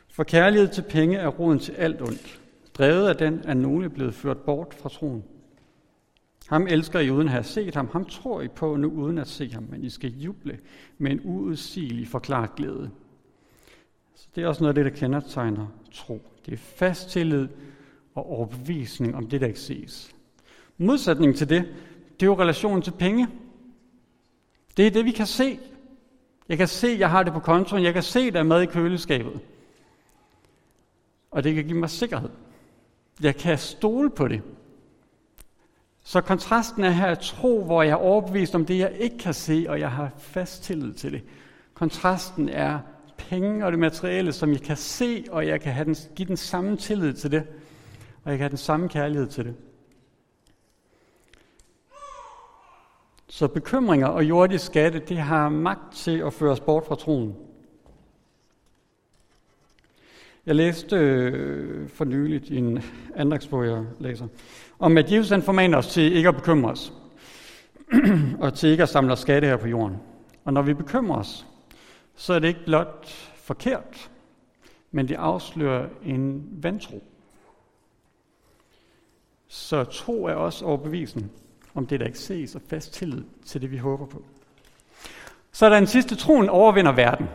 For 0.09 0.23
kærlighed 0.23 0.67
til 0.67 0.81
penge 0.81 1.17
er 1.17 1.27
roden 1.27 1.59
til 1.59 1.71
alt 1.71 2.01
ondt. 2.01 2.39
Drevet 2.73 3.07
af 3.07 3.15
den 3.15 3.41
er 3.45 3.53
nogle 3.53 3.89
blevet 3.89 4.13
ført 4.13 4.37
bort 4.37 4.73
fra 4.73 4.89
troen. 4.89 5.23
Ham 6.47 6.67
elsker 6.67 6.99
I 6.99 7.09
uden 7.09 7.27
at 7.27 7.31
have 7.31 7.43
set 7.43 7.75
ham. 7.75 7.89
Ham 7.91 8.05
tror 8.05 8.41
I 8.41 8.47
på 8.47 8.75
nu 8.75 8.89
uden 8.89 9.17
at 9.17 9.27
se 9.27 9.53
ham, 9.53 9.67
men 9.69 9.83
I 9.83 9.89
skal 9.89 10.09
juble 10.09 10.59
med 10.97 11.11
en 11.11 11.21
uudsigelig 11.23 12.07
forklaret 12.07 12.55
glæde. 12.55 12.89
Så 14.15 14.27
det 14.35 14.43
er 14.43 14.47
også 14.47 14.63
noget 14.63 14.77
af 14.77 14.83
det, 14.83 14.93
der 14.93 14.99
kendetegner 14.99 15.67
tro. 15.91 16.21
Det 16.45 16.53
er 16.53 16.57
fast 16.57 17.09
tillid 17.09 17.47
og 18.15 18.31
overbevisning 18.31 19.15
om 19.15 19.27
det, 19.27 19.41
der 19.41 19.47
ikke 19.47 19.59
ses. 19.59 20.15
Modsætning 20.77 21.35
til 21.35 21.49
det, 21.49 21.65
det 22.19 22.25
er 22.25 22.29
jo 22.29 22.41
relationen 22.41 22.81
til 22.81 22.91
penge. 22.91 23.27
Det 24.79 24.87
er 24.87 24.91
det, 24.91 25.05
vi 25.05 25.11
kan 25.11 25.27
se. 25.27 25.59
Jeg 26.49 26.57
kan 26.57 26.67
se, 26.67 26.95
jeg 26.99 27.09
har 27.09 27.23
det 27.23 27.33
på 27.33 27.39
kontoen. 27.39 27.83
Jeg 27.83 27.93
kan 27.93 28.03
se, 28.03 28.31
der 28.31 28.39
er 28.39 28.43
mad 28.43 28.61
i 28.61 28.65
køleskabet. 28.65 29.39
Og 31.31 31.43
det 31.43 31.55
kan 31.55 31.63
give 31.63 31.77
mig 31.77 31.89
sikkerhed. 31.89 32.29
Jeg 33.23 33.35
kan 33.35 33.57
stole 33.57 34.09
på 34.09 34.27
det. 34.27 34.41
Så 36.03 36.21
kontrasten 36.21 36.83
er 36.83 36.89
her 36.89 37.15
tro, 37.15 37.63
hvor 37.63 37.83
jeg 37.83 37.91
er 37.91 37.95
overbevist 37.95 38.55
om 38.55 38.65
det, 38.65 38.77
jeg 38.77 38.91
ikke 38.99 39.17
kan 39.17 39.33
se, 39.33 39.65
og 39.69 39.79
jeg 39.79 39.91
har 39.91 40.11
fast 40.17 40.63
tillid 40.63 40.93
til 40.93 41.11
det. 41.11 41.23
Kontrasten 41.73 42.49
er 42.49 42.79
penge 43.17 43.65
og 43.65 43.71
det 43.71 43.79
materielle, 43.79 44.33
som 44.33 44.51
jeg 44.51 44.61
kan 44.61 44.77
se, 44.77 45.25
og 45.31 45.47
jeg 45.47 45.61
kan 45.61 45.73
have 45.73 45.85
den, 45.85 45.95
give 46.15 46.27
den 46.27 46.37
samme 46.37 46.77
tillid 46.77 47.13
til 47.13 47.31
det, 47.31 47.43
og 48.23 48.31
jeg 48.31 48.37
kan 48.37 48.43
have 48.43 48.49
den 48.49 48.57
samme 48.57 48.89
kærlighed 48.89 49.27
til 49.27 49.45
det. 49.45 49.55
Så 53.31 53.47
bekymringer 53.47 54.07
og 54.07 54.23
jordisk 54.23 54.65
skatte, 54.65 54.99
det 54.99 55.17
har 55.17 55.49
magt 55.49 55.93
til 55.93 56.17
at 56.17 56.33
føre 56.33 56.51
os 56.51 56.59
bort 56.59 56.85
fra 56.85 56.95
troen. 56.95 57.35
Jeg 60.45 60.55
læste 60.55 60.95
øh, 60.95 61.89
for 61.89 62.05
nyligt 62.05 62.49
i 62.49 62.57
en 62.57 62.83
andagsbog, 63.15 63.65
jeg 63.65 63.85
læser, 63.99 64.27
om 64.79 64.97
at 64.97 65.11
Jesus 65.11 65.29
han 65.29 65.41
formaner 65.41 65.77
os 65.77 65.87
til 65.87 66.15
ikke 66.15 66.29
at 66.29 66.35
bekymre 66.35 66.71
os, 66.71 66.93
og 68.39 68.53
til 68.53 68.69
ikke 68.69 68.83
at 68.83 68.89
samle 68.89 69.13
os 69.13 69.19
skatte 69.19 69.47
her 69.47 69.57
på 69.57 69.67
jorden. 69.67 69.97
Og 70.45 70.53
når 70.53 70.61
vi 70.61 70.73
bekymrer 70.73 71.17
os, 71.17 71.47
så 72.15 72.33
er 72.33 72.39
det 72.39 72.47
ikke 72.47 72.65
blot 72.65 73.07
forkert, 73.35 74.11
men 74.91 75.07
det 75.07 75.15
afslører 75.15 75.89
en 76.05 76.49
vantro. 76.51 77.03
Så 79.47 79.83
tro 79.83 80.25
er 80.25 80.33
også 80.33 80.65
overbevisning 80.65 81.31
om 81.79 81.85
det, 81.85 81.99
der 81.99 82.05
ikke 82.05 82.19
ses, 82.19 82.55
og 82.55 82.61
fast 82.67 82.93
tillid 82.93 83.23
til 83.45 83.61
det, 83.61 83.71
vi 83.71 83.77
håber 83.77 84.05
på. 84.05 84.23
Så 85.51 85.65
er 85.65 85.69
der 85.69 85.77
en 85.77 85.87
sidste, 85.87 86.15
troen 86.15 86.49
overvinder 86.49 86.91
verden. 86.91 87.27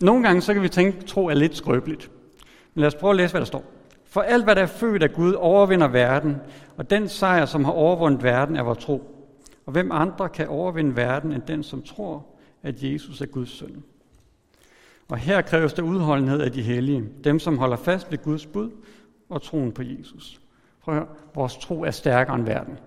Nogle 0.00 0.22
gange 0.22 0.42
så 0.42 0.54
kan 0.54 0.62
vi 0.62 0.68
tænke, 0.68 0.98
at 0.98 1.04
tro 1.04 1.26
er 1.26 1.34
lidt 1.34 1.56
skrøbeligt. 1.56 2.10
Men 2.74 2.80
lad 2.80 2.86
os 2.86 2.94
prøve 2.94 3.10
at 3.10 3.16
læse, 3.16 3.32
hvad 3.32 3.40
der 3.40 3.46
står. 3.46 3.64
For 4.04 4.20
alt, 4.20 4.44
hvad 4.44 4.54
der 4.54 4.62
er 4.62 4.66
født 4.66 5.02
af 5.02 5.12
Gud, 5.12 5.32
overvinder 5.32 5.88
verden, 5.88 6.36
og 6.76 6.90
den 6.90 7.08
sejr, 7.08 7.44
som 7.44 7.64
har 7.64 7.72
overvundet 7.72 8.22
verden, 8.22 8.56
er 8.56 8.62
vores 8.62 8.78
tro. 8.78 9.14
Og 9.66 9.72
hvem 9.72 9.92
andre 9.92 10.28
kan 10.28 10.48
overvinde 10.48 10.96
verden 10.96 11.32
end 11.32 11.42
den, 11.42 11.62
som 11.62 11.82
tror, 11.82 12.26
at 12.62 12.82
Jesus 12.82 13.20
er 13.20 13.26
Guds 13.26 13.50
søn? 13.50 13.82
Og 15.08 15.16
her 15.16 15.42
kræves 15.42 15.72
der 15.72 15.82
udholdenhed 15.82 16.40
af 16.40 16.52
de 16.52 16.62
hellige, 16.62 17.04
dem 17.24 17.38
som 17.38 17.58
holder 17.58 17.76
fast 17.76 18.10
ved 18.10 18.18
Guds 18.18 18.46
bud 18.46 18.70
og 19.28 19.42
troen 19.42 19.72
på 19.72 19.82
Jesus. 19.82 20.40
Prøv 20.80 20.94
at 20.94 21.00
høre, 21.00 21.08
vores 21.34 21.56
tro 21.56 21.82
er 21.82 21.90
stærkere 21.90 22.36
end 22.36 22.44
verden. 22.44 22.78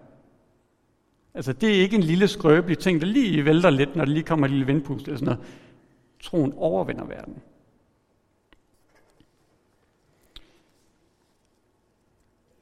Altså, 1.34 1.54
det 1.54 1.70
er 1.70 1.82
ikke 1.82 1.96
en 1.96 2.04
lille 2.04 2.28
skrøbelig 2.28 2.80
ting, 2.80 3.02
der 3.02 3.08
lige 3.08 3.46
vælter 3.46 3.70
lidt, 3.70 3.96
når 3.96 4.06
der 4.06 4.12
lige 4.12 4.24
kommer 4.24 4.46
et 4.46 4.52
lille 4.52 4.66
vindpust 4.66 5.06
eller 5.06 5.18
sådan 5.18 5.34
noget. 5.34 5.50
Troen 6.20 6.54
overvinder 6.54 7.06
verden. 7.06 7.42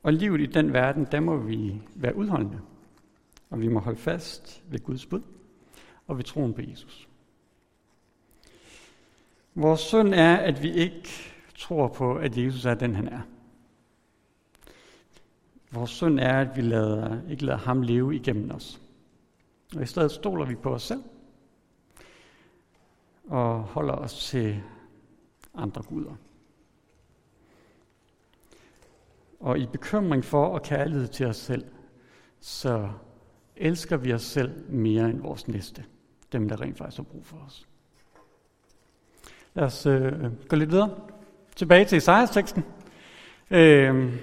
Og 0.04 0.14
livet 0.14 0.42
i 0.42 0.46
den 0.46 0.74
verden, 0.74 1.08
der 1.12 1.20
må 1.20 1.38
vi 1.38 1.82
være 1.96 2.16
udholdende. 2.16 2.62
Og 3.50 3.62
vi 3.62 3.68
må 3.68 3.80
holde 3.80 4.00
fast 4.00 4.64
ved 4.70 4.80
Guds 4.80 5.06
bud 5.06 5.22
og 6.08 6.18
ved 6.18 6.24
troen 6.24 6.54
på 6.54 6.62
Jesus. 6.62 7.08
Vores 9.56 9.80
synd 9.80 10.14
er, 10.14 10.36
at 10.36 10.64
vi 10.64 10.74
ikke 10.74 11.10
tror 11.58 11.88
på, 11.88 12.16
at 12.16 12.38
Jesus 12.38 12.66
er 12.66 12.74
den, 12.74 12.96
han 12.96 13.08
er. 13.08 13.22
Vores 15.72 15.90
synd 15.90 16.20
er, 16.20 16.40
at 16.40 16.56
vi 16.56 16.62
lader, 16.62 17.30
ikke 17.30 17.46
lader 17.46 17.58
ham 17.58 17.82
leve 17.82 18.16
igennem 18.16 18.52
os. 18.52 18.82
Og 19.76 19.84
i 19.84 19.86
stedet 19.86 20.12
stoler 20.12 20.46
vi 20.46 20.56
på 20.56 20.74
os 20.74 20.84
selv 20.84 21.04
og 23.28 23.60
holder 23.60 23.94
os 23.94 24.26
til 24.26 24.62
andre 25.56 25.84
guder. 25.84 26.16
Og 29.40 29.60
i 29.60 29.66
bekymring 29.66 30.26
for 30.26 30.46
og 30.46 30.62
kærlighed 30.62 31.08
til 31.08 31.26
os 31.26 31.38
selv, 31.38 31.66
så 32.40 32.90
elsker 33.56 33.98
vi 33.98 34.14
os 34.14 34.22
selv 34.22 34.70
mere 34.70 35.10
end 35.10 35.22
vores 35.22 35.48
næste. 35.48 35.86
Dem, 36.32 36.50
der 36.50 36.62
rent 36.62 36.78
faktisk 36.78 36.98
har 36.98 37.04
brug 37.04 37.26
for 37.26 37.38
os. 37.38 37.68
Lad 39.54 39.66
os 39.66 39.86
øh, 39.86 40.48
gå 40.48 40.56
lidt 40.56 40.72
videre. 40.72 40.96
Tilbage 41.56 41.86
til 41.86 41.98
Isaias-teksten. 41.98 42.64
Øh, 43.52 44.14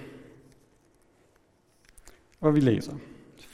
hvor 2.41 2.51
vi 2.51 2.61
læser 2.61 2.93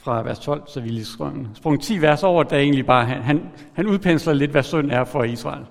fra 0.03 0.23
vers 0.23 0.39
12, 0.39 0.63
så 0.67 0.81
vi 0.81 0.89
lige 0.89 1.05
sprung, 1.05 1.49
sprung 1.53 1.81
10 1.81 2.01
vers 2.01 2.23
over, 2.23 2.43
der 2.43 2.57
egentlig 2.57 2.85
bare, 2.85 3.05
han, 3.05 3.21
han, 3.21 3.51
han 3.73 3.87
udpensler 3.87 4.33
lidt, 4.33 4.51
hvad 4.51 4.63
synd 4.63 4.91
er 4.91 5.03
for 5.03 5.23
Israel. 5.23 5.65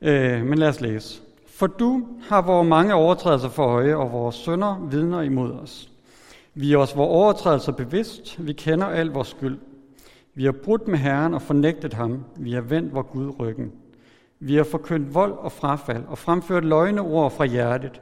Øh, 0.00 0.46
men 0.46 0.58
lad 0.58 0.68
os 0.68 0.80
læse. 0.80 1.20
For 1.56 1.66
du 1.66 2.06
har 2.28 2.42
vores 2.42 2.68
mange 2.68 2.94
overtrædelser 2.94 3.48
for 3.48 3.64
øje, 3.66 3.96
og 3.96 4.12
vores 4.12 4.34
sønder 4.34 4.86
vidner 4.90 5.22
imod 5.22 5.52
os. 5.52 5.90
Vi 6.54 6.72
er 6.72 6.78
os 6.78 6.96
vores 6.96 7.10
overtrædelser 7.10 7.72
bevidst, 7.72 8.46
vi 8.46 8.52
kender 8.52 8.86
al 8.86 9.06
vores 9.06 9.28
skyld. 9.28 9.58
Vi 10.34 10.44
har 10.44 10.52
brudt 10.52 10.88
med 10.88 10.98
Herren 10.98 11.34
og 11.34 11.42
fornægtet 11.42 11.94
ham, 11.94 12.24
vi 12.36 12.52
har 12.52 12.60
vendt 12.60 12.94
vor 12.94 13.02
Gud 13.02 13.32
ryggen. 13.40 13.72
Vi 14.40 14.54
har 14.54 14.64
forkyndt 14.64 15.14
vold 15.14 15.32
og 15.32 15.52
frafald 15.52 16.04
og 16.08 16.18
fremført 16.18 16.64
løgne 16.64 17.00
ord 17.00 17.30
fra 17.30 17.44
hjertet. 17.44 18.00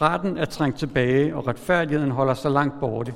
Retten 0.00 0.36
er 0.36 0.44
trængt 0.44 0.78
tilbage, 0.78 1.36
og 1.36 1.46
retfærdigheden 1.46 2.10
holder 2.10 2.34
sig 2.34 2.50
langt 2.50 2.80
borte, 2.80 3.14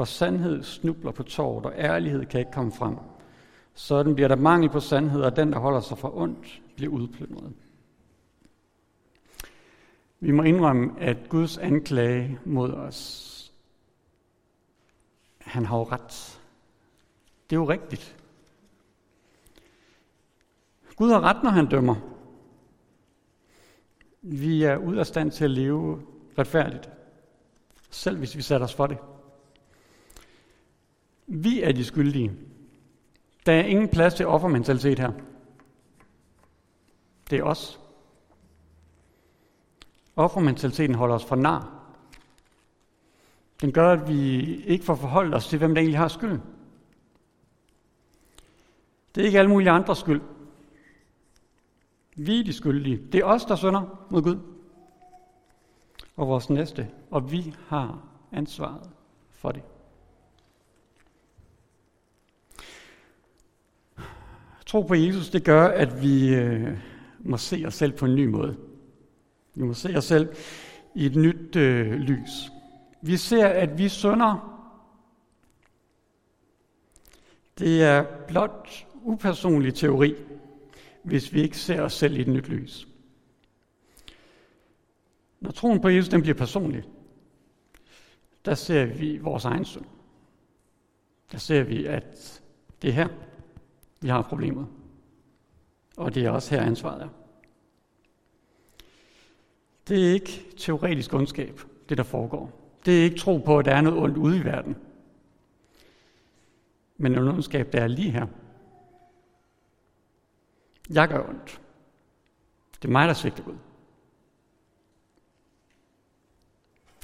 for 0.00 0.04
sandhed 0.04 0.62
snubler 0.62 1.10
på 1.10 1.22
tåret, 1.22 1.66
og 1.66 1.72
ærlighed 1.76 2.26
kan 2.26 2.40
ikke 2.40 2.52
komme 2.52 2.72
frem. 2.72 2.96
Sådan 3.74 4.14
bliver 4.14 4.28
der 4.28 4.36
mangel 4.36 4.70
på 4.70 4.80
sandhed, 4.80 5.22
og 5.22 5.36
den, 5.36 5.52
der 5.52 5.58
holder 5.58 5.80
sig 5.80 5.98
for 5.98 6.16
ondt, 6.16 6.62
bliver 6.76 6.92
udplyndret. 6.92 7.52
Vi 10.20 10.30
må 10.30 10.42
indrømme, 10.42 11.00
at 11.00 11.16
Guds 11.28 11.58
anklage 11.58 12.38
mod 12.44 12.72
os, 12.72 13.52
han 15.38 15.66
har 15.66 15.78
jo 15.78 15.84
ret. 15.84 16.40
Det 17.50 17.56
er 17.56 17.60
jo 17.60 17.68
rigtigt. 17.68 18.16
Gud 20.96 21.10
har 21.10 21.20
ret, 21.20 21.42
når 21.42 21.50
han 21.50 21.66
dømmer. 21.66 21.96
Vi 24.22 24.62
er 24.62 24.76
ud 24.76 24.96
af 24.96 25.06
stand 25.06 25.30
til 25.30 25.44
at 25.44 25.50
leve 25.50 26.02
retfærdigt, 26.38 26.90
selv 27.90 28.18
hvis 28.18 28.36
vi 28.36 28.42
sætter 28.42 28.66
os 28.66 28.74
for 28.74 28.86
det. 28.86 28.98
Vi 31.32 31.62
er 31.62 31.72
de 31.72 31.84
skyldige. 31.84 32.32
Der 33.46 33.52
er 33.52 33.64
ingen 33.64 33.88
plads 33.88 34.14
til 34.14 34.26
offermentalitet 34.26 34.98
her. 34.98 35.12
Det 37.30 37.38
er 37.38 37.42
os. 37.42 37.80
Offermentaliteten 40.16 40.94
holder 40.94 41.14
os 41.14 41.24
for 41.24 41.36
nar. 41.36 41.80
Den 43.60 43.72
gør, 43.72 43.92
at 43.92 44.08
vi 44.08 44.40
ikke 44.62 44.84
får 44.84 44.94
forholdt 44.94 45.34
os 45.34 45.48
til, 45.48 45.58
hvem 45.58 45.74
der 45.74 45.80
egentlig 45.80 45.98
har 45.98 46.08
skylden. 46.08 46.42
Det 49.14 49.20
er 49.20 49.26
ikke 49.26 49.38
alle 49.38 49.50
mulige 49.50 49.70
andres 49.70 49.98
skyld. 49.98 50.20
Vi 52.16 52.40
er 52.40 52.44
de 52.44 52.52
skyldige. 52.52 53.06
Det 53.12 53.20
er 53.20 53.24
os, 53.24 53.44
der 53.44 53.56
synder 53.56 54.06
mod 54.10 54.22
Gud 54.22 54.38
og 56.16 56.28
vores 56.28 56.50
næste, 56.50 56.90
og 57.10 57.32
vi 57.32 57.54
har 57.68 57.98
ansvaret 58.32 58.90
for 59.30 59.52
det. 59.52 59.62
Tro 64.70 64.82
på 64.82 64.94
Jesus, 64.94 65.30
det 65.30 65.44
gør, 65.44 65.68
at 65.68 66.02
vi 66.02 66.34
øh, 66.34 66.78
må 67.20 67.36
se 67.36 67.64
os 67.66 67.74
selv 67.74 67.92
på 67.92 68.06
en 68.06 68.14
ny 68.14 68.26
måde. 68.26 68.56
Vi 69.54 69.62
må 69.62 69.74
se 69.74 69.96
os 69.96 70.04
selv 70.04 70.34
i 70.94 71.06
et 71.06 71.16
nyt 71.16 71.56
øh, 71.56 71.92
lys. 71.92 72.30
Vi 73.02 73.16
ser, 73.16 73.46
at 73.46 73.78
vi 73.78 73.88
synder. 73.88 74.62
Det 77.58 77.82
er 77.82 78.04
blot 78.28 78.86
upersonlig 79.02 79.74
teori, 79.74 80.14
hvis 81.02 81.32
vi 81.32 81.42
ikke 81.42 81.58
ser 81.58 81.82
os 81.82 81.92
selv 81.92 82.16
i 82.16 82.20
et 82.20 82.28
nyt 82.28 82.48
lys. 82.48 82.88
Når 85.40 85.50
troen 85.50 85.80
på 85.80 85.88
Jesus 85.88 86.08
den 86.08 86.20
bliver 86.20 86.36
personlig, 86.36 86.82
der 88.44 88.54
ser 88.54 88.84
vi 88.84 89.18
vores 89.18 89.44
egen 89.44 89.64
synd. 89.64 89.86
Der 91.32 91.38
ser 91.38 91.62
vi, 91.62 91.86
at 91.86 92.42
det 92.82 92.90
er 92.90 92.94
her, 92.94 93.08
vi 94.00 94.08
har 94.08 94.22
problemet. 94.22 94.68
Og 95.96 96.14
det 96.14 96.24
er 96.24 96.30
også 96.30 96.54
her 96.54 96.62
ansvaret 96.62 97.02
er. 97.02 97.08
Det 99.88 100.08
er 100.08 100.12
ikke 100.12 100.44
teoretisk 100.56 101.14
ondskab, 101.14 101.60
det 101.88 101.98
der 101.98 102.04
foregår. 102.04 102.60
Det 102.84 103.00
er 103.00 103.04
ikke 103.04 103.18
tro 103.18 103.38
på, 103.38 103.58
at 103.58 103.64
der 103.64 103.74
er 103.74 103.80
noget 103.80 103.98
ondt 103.98 104.16
ude 104.16 104.36
i 104.36 104.44
verden. 104.44 104.76
Men 106.96 107.12
en 107.12 107.28
ondskab, 107.28 107.72
der 107.72 107.80
er 107.80 107.86
lige 107.86 108.10
her. 108.10 108.26
Jeg 110.90 111.08
gør 111.08 111.28
ondt. 111.28 111.60
Det 112.82 112.88
er 112.88 112.92
mig, 112.92 113.08
der 113.08 113.14
svigter 113.14 113.44
Gud. 113.44 113.56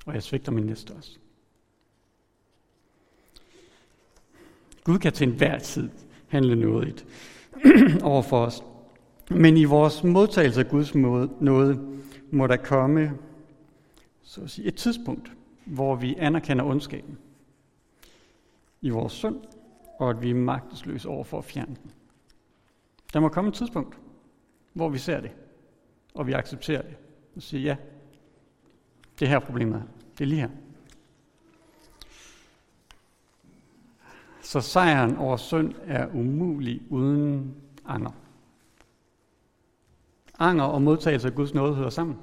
Og 0.07 0.15
jeg 0.15 0.23
svigter 0.23 0.53
min 0.53 0.67
næste 0.67 0.93
også. 0.93 1.19
Gud 4.85 4.99
kan 4.99 5.13
til 5.13 5.29
enhver 5.29 5.59
tid 5.59 5.91
handle 6.27 6.57
nådigt 6.57 7.07
over 8.03 8.23
for 8.23 8.39
os. 8.39 8.63
Men 9.31 9.57
i 9.57 9.65
vores 9.65 10.05
modtagelse 10.05 10.61
af 10.61 10.69
Guds 10.69 10.95
nåde 10.95 11.81
må 12.31 12.47
der 12.47 12.57
komme 12.57 13.13
så 14.23 14.41
at 14.41 14.51
sige, 14.51 14.69
et 14.69 14.75
tidspunkt, 14.75 15.33
hvor 15.65 15.95
vi 15.95 16.15
anerkender 16.19 16.65
ondskaben 16.65 17.19
i 18.81 18.91
vores 18.91 19.13
synd, 19.13 19.37
og 19.99 20.11
at 20.11 20.23
vi 20.23 20.31
er 20.31 20.35
magtesløse 20.35 21.09
over 21.09 21.25
for 21.25 21.39
at 21.39 21.45
fjerne 21.45 21.77
den. 21.83 21.91
Der 23.13 23.21
må 23.21 23.29
komme 23.29 23.49
et 23.49 23.55
tidspunkt, 23.55 23.99
hvor 24.73 24.89
vi 24.89 24.99
ser 24.99 25.21
det, 25.21 25.31
og 26.15 26.27
vi 26.27 26.33
accepterer 26.33 26.83
det, 26.83 26.97
og 27.37 27.43
siger, 27.43 27.63
ja, 27.63 27.77
det 29.21 29.29
her 29.29 29.39
problemet 29.39 29.77
er. 29.77 29.83
Det 30.19 30.25
er 30.25 30.29
lige 30.29 30.41
her. 30.41 30.51
Så 34.47 34.61
sejren 34.61 35.17
over 35.17 35.37
synd 35.37 35.75
er 35.87 36.07
umulig 36.15 36.83
uden 36.91 37.55
anger. 37.85 38.11
Anger 40.39 40.65
og 40.65 40.83
modtagelse 40.83 41.29
af 41.29 41.35
Guds 41.35 41.55
nåde 41.55 41.75
hører 41.75 41.91
sammen. 41.91 42.19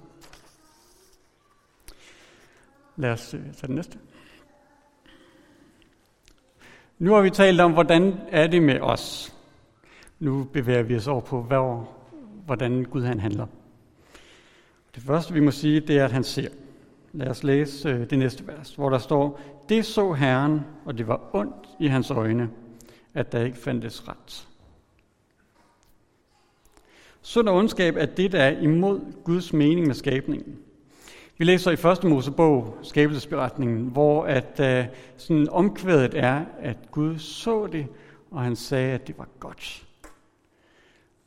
Lad 2.95 3.11
os 3.11 3.33
øh, 3.33 3.41
tage 3.41 3.67
den 3.67 3.75
næste. 3.75 3.99
Nu 6.99 7.13
har 7.13 7.21
vi 7.21 7.29
talt 7.29 7.61
om, 7.61 7.73
hvordan 7.73 8.19
er 8.29 8.47
det 8.47 8.63
med 8.63 8.79
os. 8.79 9.35
Nu 10.19 10.43
bevæger 10.43 10.83
vi 10.83 10.95
os 10.95 11.07
over 11.07 11.21
på, 11.21 11.41
hvad, 11.41 11.85
hvordan 12.45 12.83
Gud 12.83 13.03
han 13.03 13.19
handler. 13.19 13.47
Det 14.95 15.03
første, 15.03 15.33
vi 15.33 15.39
må 15.39 15.51
sige, 15.51 15.79
det 15.79 15.99
er, 15.99 16.05
at 16.05 16.11
han 16.11 16.23
ser. 16.23 16.49
Lad 17.13 17.27
os 17.27 17.43
læse 17.43 17.89
øh, 17.89 18.09
det 18.09 18.19
næste 18.19 18.47
vers, 18.47 18.75
hvor 18.75 18.89
der 18.89 18.97
står, 18.97 19.39
det 19.69 19.85
så 19.85 20.13
Herren, 20.13 20.61
og 20.85 20.97
det 20.97 21.07
var 21.07 21.29
ondt 21.33 21.69
i 21.79 21.87
hans 21.87 22.11
øjne, 22.11 22.49
at 23.13 23.31
der 23.31 23.43
ikke 23.43 23.57
fandtes 23.57 24.07
ret. 24.07 24.47
Synd 27.21 27.49
og 27.49 27.55
ondskab 27.55 27.95
er 27.95 28.05
det, 28.05 28.31
der 28.31 28.43
er 28.43 28.59
imod 28.59 29.23
Guds 29.23 29.53
mening 29.53 29.87
med 29.87 29.95
skabningen. 29.95 30.59
Vi 31.37 31.45
læser 31.45 31.71
i 31.71 31.75
første 31.75 32.07
Mosebog, 32.07 32.77
skabelsesberetningen, 32.81 33.87
hvor 33.87 34.25
at 34.25 34.59
uh, 34.59 34.95
sådan 35.17 35.49
omkvædet 35.49 36.13
er, 36.17 36.45
at 36.59 36.77
Gud 36.91 37.17
så 37.17 37.67
det, 37.67 37.87
og 38.31 38.41
han 38.41 38.55
sagde, 38.55 38.93
at 38.93 39.07
det 39.07 39.17
var 39.17 39.27
godt. 39.39 39.87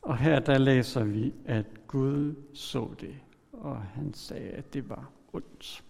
Og 0.01 0.17
her 0.17 0.39
der 0.39 0.57
læser 0.57 1.03
vi, 1.03 1.33
at 1.45 1.65
Gud 1.87 2.35
så 2.53 2.89
det, 2.99 3.15
og 3.53 3.81
han 3.95 4.13
sagde, 4.13 4.49
at 4.49 4.73
det 4.73 4.89
var 4.89 5.09
ondt. 5.33 5.83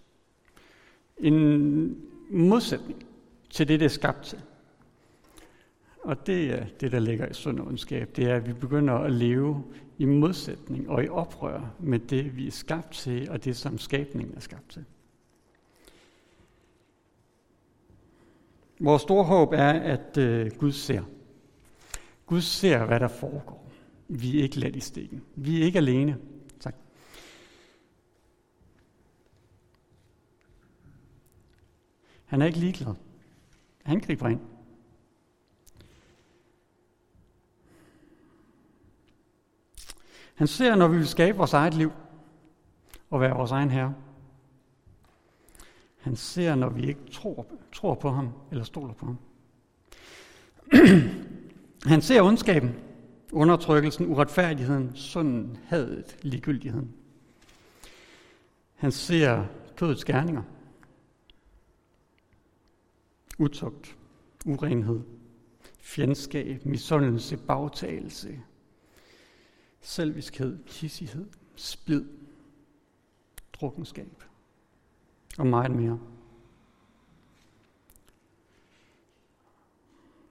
En 1.17 1.97
modsætning 2.29 3.05
til 3.49 3.67
det, 3.67 3.79
det 3.79 3.85
er 3.85 3.89
skabt 3.89 4.23
til. 4.23 4.41
Og 6.03 6.27
det 6.27 6.53
er 6.53 6.65
det, 6.79 6.91
der 6.91 6.99
ligger 6.99 7.27
i 7.27 7.33
sund 7.33 7.59
ondskab. 7.59 8.15
Det 8.15 8.25
er, 8.25 8.35
at 8.35 8.47
vi 8.47 8.53
begynder 8.53 8.93
at 8.93 9.11
leve 9.11 9.63
i 9.97 10.05
modsætning 10.05 10.89
og 10.89 11.03
i 11.03 11.07
oprør 11.07 11.75
med 11.79 11.99
det, 11.99 12.37
vi 12.37 12.47
er 12.47 12.51
skabt 12.51 12.91
til, 12.91 13.29
og 13.31 13.43
det, 13.43 13.57
som 13.57 13.77
skabningen 13.77 14.35
er 14.35 14.39
skabt 14.39 14.69
til. 14.69 14.85
Vores 18.79 19.01
store 19.01 19.23
håb 19.23 19.53
er, 19.53 19.71
at 19.71 20.17
øh, 20.17 20.51
Gud 20.57 20.71
ser. 20.71 21.03
Gud 22.25 22.41
ser, 22.41 22.85
hvad 22.85 22.99
der 22.99 23.07
foregår. 23.07 23.71
Vi 24.07 24.39
er 24.39 24.43
ikke 24.43 24.59
let 24.59 24.75
i 24.75 24.79
stikken. 24.79 25.23
Vi 25.35 25.61
er 25.61 25.65
ikke 25.65 25.77
alene. 25.77 26.17
Tak. 26.59 26.75
Han 32.27 32.41
er 32.41 32.45
ikke 32.45 32.59
ligeglad. 32.59 32.93
Han 33.83 33.99
griber 33.99 34.27
ind. 34.27 34.41
Han 40.35 40.47
ser, 40.47 40.75
når 40.75 40.87
vi 40.87 40.97
vil 40.97 41.07
skabe 41.07 41.37
vores 41.37 41.53
eget 41.53 41.73
liv 41.73 41.91
og 43.09 43.21
være 43.21 43.35
vores 43.35 43.51
egen 43.51 43.69
herre. 43.69 43.93
Han 45.97 46.15
ser, 46.15 46.55
når 46.55 46.69
vi 46.69 46.87
ikke 46.87 47.11
tror, 47.11 47.45
tror 47.73 47.95
på 47.95 48.09
ham 48.09 48.29
eller 48.51 48.63
stoler 48.63 48.93
på 48.93 49.05
ham. 49.05 49.17
Han 51.91 52.01
ser 52.01 52.21
ondskaben, 52.21 52.75
undertrykkelsen, 53.31 54.07
uretfærdigheden, 54.07 54.95
synden, 54.95 55.57
hadet, 55.65 56.17
ligegyldigheden. 56.21 56.93
Han 58.75 58.91
ser 58.91 59.45
kødets 59.75 60.05
gerninger. 60.05 60.43
Utugt, 63.37 63.97
urenhed, 64.45 65.01
fjendskab, 65.79 66.65
misundelse, 66.65 67.37
bagtagelse, 67.37 68.41
selviskhed, 69.81 70.63
kissighed, 70.65 71.25
splid, 71.55 72.05
drukkenskab 73.53 74.23
og 75.37 75.47
meget 75.47 75.71
mere. 75.71 75.99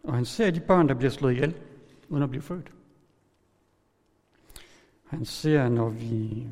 Og 0.02 0.14
han 0.14 0.24
ser 0.24 0.50
de 0.50 0.60
børn, 0.60 0.88
der 0.88 0.94
bliver 0.94 1.10
slået 1.10 1.32
ihjel, 1.32 1.56
uden 2.08 2.22
at 2.22 2.30
blive 2.30 2.42
født. 2.42 2.72
Han 5.04 5.24
ser, 5.24 5.68
når 5.68 5.88
vi 5.88 6.46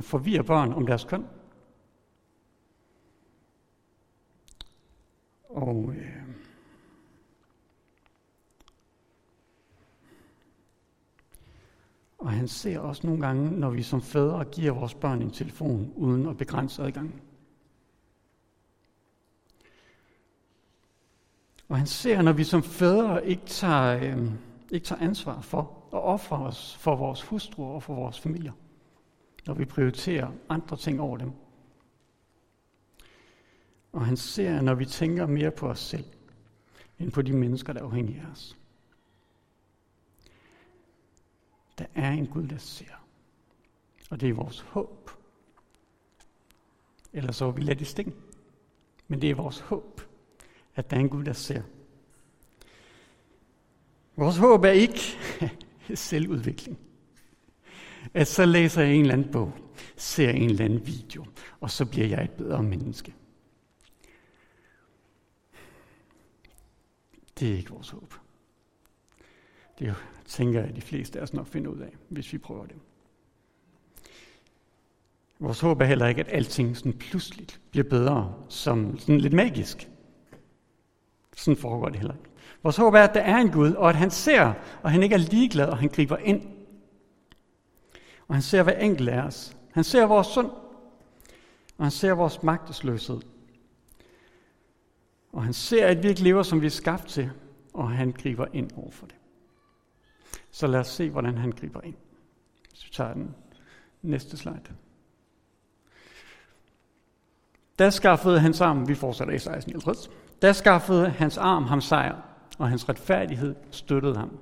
forvirrer 0.00 0.42
børn 0.42 0.72
om 0.72 0.86
deres 0.86 1.04
køn. 1.04 1.26
Og 5.56 5.94
øh, 5.96 6.26
Og 12.18 12.32
han 12.32 12.48
ser 12.48 12.78
også 12.78 13.06
nogle 13.06 13.26
gange, 13.26 13.50
når 13.50 13.70
vi 13.70 13.82
som 13.82 14.02
fædre 14.02 14.44
giver 14.44 14.72
vores 14.72 14.94
børn 14.94 15.22
en 15.22 15.30
telefon 15.30 15.92
uden 15.96 16.26
at 16.26 16.36
begrænse 16.36 16.82
adgangen. 16.82 17.20
Og 21.68 21.78
han 21.78 21.86
ser, 21.86 22.22
når 22.22 22.32
vi 22.32 22.44
som 22.44 22.62
fædre 22.62 23.26
ikke 23.26 23.46
tager, 23.46 24.16
øh, 24.16 24.30
ikke 24.70 24.86
tager 24.86 25.02
ansvar 25.02 25.40
for 25.40 25.60
at 25.92 26.02
ofre 26.02 26.36
os 26.36 26.76
for 26.76 26.96
vores 26.96 27.22
hustruer 27.22 27.74
og 27.74 27.82
for 27.82 27.94
vores 27.94 28.20
familier. 28.20 28.52
Når 29.46 29.54
vi 29.54 29.64
prioriterer 29.64 30.32
andre 30.48 30.76
ting 30.76 31.00
over 31.00 31.18
dem. 31.18 31.32
Og 33.96 34.06
han 34.06 34.16
ser, 34.16 34.60
når 34.60 34.74
vi 34.74 34.86
tænker 34.86 35.26
mere 35.26 35.50
på 35.50 35.68
os 35.68 35.78
selv, 35.78 36.04
end 36.98 37.12
på 37.12 37.22
de 37.22 37.32
mennesker, 37.32 37.72
der 37.72 37.80
er 37.80 37.84
afhængige 37.84 38.20
af 38.20 38.30
os. 38.32 38.56
Der 41.78 41.86
er 41.94 42.10
en 42.10 42.26
Gud, 42.26 42.46
der 42.46 42.58
ser. 42.58 43.04
Og 44.10 44.20
det 44.20 44.28
er 44.28 44.34
vores 44.34 44.60
håb. 44.60 45.10
Ellers 47.12 47.36
så 47.36 47.44
er 47.44 47.50
vi 47.50 47.60
let 47.60 47.80
i 47.80 47.84
sting. 47.84 48.14
Men 49.08 49.20
det 49.20 49.30
er 49.30 49.34
vores 49.34 49.60
håb, 49.60 50.00
at 50.74 50.90
der 50.90 50.96
er 50.96 51.00
en 51.00 51.08
Gud, 51.08 51.24
der 51.24 51.32
ser. 51.32 51.62
Vores 54.16 54.36
håb 54.36 54.64
er 54.64 54.70
ikke 54.70 55.00
selvudvikling. 55.94 56.78
At 58.14 58.28
så 58.28 58.44
læser 58.44 58.82
jeg 58.82 58.94
en 58.94 59.00
eller 59.00 59.14
anden 59.14 59.32
bog, 59.32 59.52
ser 59.96 60.30
en 60.30 60.50
eller 60.50 60.64
anden 60.64 60.86
video, 60.86 61.24
og 61.60 61.70
så 61.70 61.86
bliver 61.86 62.06
jeg 62.06 62.24
et 62.24 62.30
bedre 62.30 62.62
menneske. 62.62 63.14
Det 67.40 67.52
er 67.52 67.56
ikke 67.56 67.70
vores 67.70 67.90
håb. 67.90 68.14
Det 69.78 69.94
tænker 70.26 70.60
jeg, 70.60 70.68
at 70.68 70.76
de 70.76 70.80
fleste 70.80 71.18
af 71.18 71.22
os 71.22 71.32
nok 71.32 71.46
finder 71.46 71.70
ud 71.70 71.78
af, 71.78 71.96
hvis 72.08 72.32
vi 72.32 72.38
prøver 72.38 72.66
det. 72.66 72.76
Vores 75.38 75.60
håb 75.60 75.80
er 75.80 75.84
heller 75.84 76.06
ikke, 76.06 76.20
at 76.20 76.28
alting 76.32 76.76
sådan 76.76 76.92
pludselig 76.92 77.46
bliver 77.70 77.88
bedre, 77.88 78.34
som 78.48 78.98
sådan 78.98 79.20
lidt 79.20 79.32
magisk. 79.32 79.88
Sådan 81.36 81.56
foregår 81.56 81.88
det 81.88 81.96
heller 81.96 82.14
ikke. 82.14 82.30
Vores 82.62 82.76
håb 82.76 82.94
er, 82.94 83.02
at 83.02 83.14
der 83.14 83.20
er 83.20 83.36
en 83.36 83.50
Gud, 83.50 83.72
og 83.72 83.88
at 83.88 83.96
han 83.96 84.10
ser, 84.10 84.52
og 84.82 84.90
han 84.90 85.02
ikke 85.02 85.14
er 85.14 85.18
ligeglad, 85.18 85.68
og 85.68 85.78
han 85.78 85.88
griber 85.88 86.16
ind. 86.16 86.42
Og 88.28 88.34
han 88.34 88.42
ser 88.42 88.62
hver 88.62 88.78
enkelt 88.78 89.08
af 89.08 89.22
os. 89.22 89.56
Han 89.72 89.84
ser 89.84 90.06
vores 90.06 90.26
synd, 90.26 90.50
og 91.78 91.84
han 91.84 91.90
ser 91.90 92.12
vores 92.12 92.42
magtesløshed. 92.42 93.20
Og 95.36 95.44
han 95.44 95.52
ser, 95.52 95.86
at 95.86 96.02
vi 96.02 96.08
ikke 96.08 96.22
lever, 96.22 96.42
som 96.42 96.60
vi 96.60 96.66
er 96.66 96.70
skabt 96.70 97.06
til, 97.08 97.30
og 97.74 97.90
han 97.90 98.12
griber 98.12 98.46
ind 98.52 98.70
over 98.76 98.90
for 98.90 99.06
det. 99.06 99.14
Så 100.50 100.66
lad 100.66 100.80
os 100.80 100.86
se, 100.86 101.10
hvordan 101.10 101.38
han 101.38 101.50
griber 101.50 101.80
ind. 101.80 101.94
Hvis 102.70 102.84
vi 102.84 102.90
tager 102.92 103.12
den 103.12 103.34
næste 104.02 104.36
slide. 104.36 104.60
Da 107.78 107.90
skaffede 107.90 108.40
hans 108.40 108.60
arm, 108.60 108.88
vi 108.88 108.94
fortsætter 108.94 109.32
i 109.32 109.36
1650, 109.36 110.10
da 110.42 110.52
skaffede 110.52 111.10
hans 111.10 111.38
arm 111.38 111.64
ham 111.64 111.80
sejr, 111.80 112.16
og 112.58 112.68
hans 112.68 112.88
retfærdighed 112.88 113.54
støttede 113.70 114.16
ham. 114.16 114.38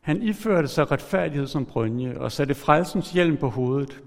Han 0.00 0.22
iførte 0.22 0.68
sig 0.68 0.90
retfærdighed 0.90 1.46
som 1.46 1.66
brønje 1.66 2.18
og 2.18 2.32
satte 2.32 2.54
frelsens 2.54 3.12
hjelm 3.12 3.36
på 3.36 3.48
hovedet. 3.48 4.02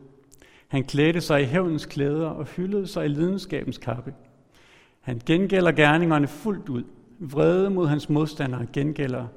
Han 0.68 0.84
klædte 0.84 1.22
sig 1.22 1.42
i 1.42 1.46
hævnens 1.46 1.86
klæder 1.86 2.28
og 2.28 2.46
hyldede 2.46 2.88
sig 2.88 3.06
i 3.06 3.10
lidenskabens 3.10 3.78
kappe. 3.78 4.14
Han 5.02 5.22
gengælder 5.26 5.72
gerningerne 5.72 6.28
fuldt 6.28 6.70
ud. 6.70 6.84
Vrede 7.20 7.70
mod 7.70 7.88
hans 7.88 8.10
modstandere 8.10 8.66
gengælder 8.74 9.28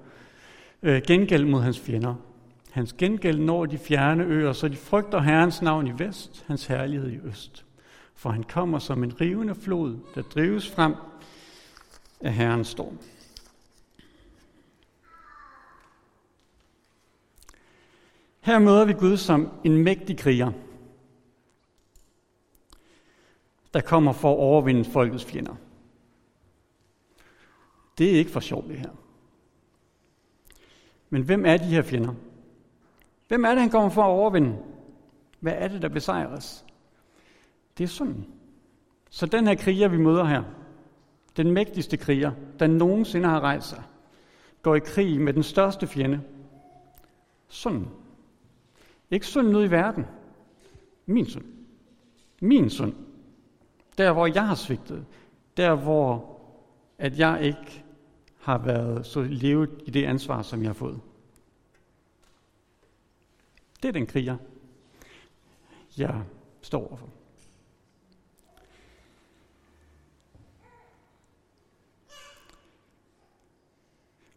øh, 0.82 1.02
gengæld 1.06 1.44
mod 1.44 1.60
hans 1.60 1.80
fjender. 1.80 2.14
Hans 2.70 2.92
gengæld 2.92 3.38
når 3.38 3.66
de 3.66 3.78
fjerne 3.78 4.24
øer, 4.24 4.52
så 4.52 4.68
de 4.68 4.76
frygter 4.76 5.20
Herrens 5.20 5.62
navn 5.62 5.86
i 5.86 5.92
vest, 5.98 6.44
hans 6.46 6.66
herlighed 6.66 7.10
i 7.10 7.18
øst. 7.24 7.64
For 8.14 8.30
han 8.30 8.42
kommer 8.42 8.78
som 8.78 9.04
en 9.04 9.20
rivende 9.20 9.54
flod, 9.54 9.96
der 10.14 10.22
drives 10.22 10.70
frem 10.70 10.94
af 12.20 12.32
Herrens 12.32 12.68
storm. 12.68 12.98
Her 18.40 18.58
møder 18.58 18.84
vi 18.84 18.92
Gud 18.92 19.16
som 19.16 19.48
en 19.64 19.76
mægtig 19.76 20.18
kriger, 20.18 20.52
der 23.74 23.80
kommer 23.80 24.12
for 24.12 24.32
at 24.32 24.38
overvinde 24.38 24.84
folkets 24.84 25.24
fjender. 25.24 25.54
Det 27.98 28.14
er 28.14 28.18
ikke 28.18 28.30
for 28.30 28.40
sjovt 28.40 28.68
det 28.68 28.78
her. 28.78 28.90
Men 31.10 31.22
hvem 31.22 31.46
er 31.46 31.56
de 31.56 31.64
her 31.64 31.82
fjender? 31.82 32.14
Hvem 33.28 33.44
er 33.44 33.50
det, 33.50 33.60
han 33.60 33.70
kommer 33.70 33.90
for 33.90 34.02
at 34.02 34.08
overvinde? 34.08 34.58
Hvad 35.40 35.52
er 35.56 35.68
det, 35.68 35.82
der 35.82 35.88
besejres? 35.88 36.64
Det 37.78 37.84
er 37.84 37.88
synden. 37.88 38.26
Så 39.10 39.26
den 39.26 39.46
her 39.46 39.54
kriger, 39.54 39.88
vi 39.88 39.96
møder 39.96 40.24
her, 40.24 40.42
den 41.36 41.50
mægtigste 41.50 41.96
kriger, 41.96 42.32
der 42.58 42.66
nogensinde 42.66 43.28
har 43.28 43.40
rejst 43.40 43.68
sig, 43.68 43.82
går 44.62 44.74
i 44.74 44.80
krig 44.80 45.20
med 45.20 45.32
den 45.32 45.42
største 45.42 45.86
fjende. 45.86 46.20
Synden. 47.48 47.88
Ikke 49.10 49.26
synden 49.26 49.56
ud 49.56 49.64
i 49.64 49.70
verden. 49.70 50.06
Min 51.06 51.26
synd. 51.26 51.44
Min 52.40 52.70
synd. 52.70 52.94
Der, 53.98 54.12
hvor 54.12 54.26
jeg 54.26 54.46
har 54.46 54.54
svigtet. 54.54 55.06
Der, 55.56 55.74
hvor 55.74 56.34
at 56.98 57.18
jeg 57.18 57.42
ikke 57.42 57.84
har 58.40 58.58
været 58.58 59.06
så 59.06 59.22
levet 59.22 59.70
i 59.86 59.90
det 59.90 60.04
ansvar, 60.04 60.42
som 60.42 60.60
jeg 60.60 60.68
har 60.68 60.74
fået. 60.74 61.00
Det 63.82 63.88
er 63.88 63.92
den 63.92 64.06
kriger, 64.06 64.36
jeg 65.98 66.22
står 66.60 66.88
overfor. 66.88 67.08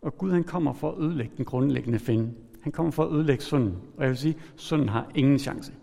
Og 0.01 0.17
Gud 0.17 0.31
han 0.31 0.43
kommer 0.43 0.73
for 0.73 0.91
at 0.91 0.99
ødelægge 0.99 1.37
den 1.37 1.45
grundlæggende 1.45 1.99
fjende. 1.99 2.33
Han 2.61 2.71
kommer 2.71 2.91
for 2.91 3.05
at 3.05 3.13
ødelægge 3.13 3.43
synden. 3.43 3.81
Og 3.97 4.03
jeg 4.03 4.09
vil 4.09 4.17
sige, 4.17 4.37
synden 4.55 4.89
har 4.89 5.11
ingen 5.15 5.39
chance. 5.39 5.73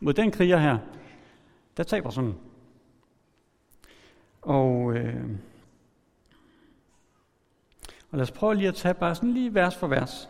Mod 0.00 0.14
den 0.14 0.30
kriger 0.30 0.58
her, 0.58 0.78
der 1.76 1.82
taber 1.82 2.10
sådan. 2.10 2.34
Og, 4.42 4.94
øh, 4.94 5.30
og 8.10 8.18
lad 8.18 8.22
os 8.22 8.30
prøve 8.30 8.54
lige 8.54 8.68
at 8.68 8.74
tage 8.74 8.94
bare 8.94 9.14
sådan 9.14 9.32
lige 9.32 9.54
vers 9.54 9.76
for 9.76 9.86
vers. 9.86 10.28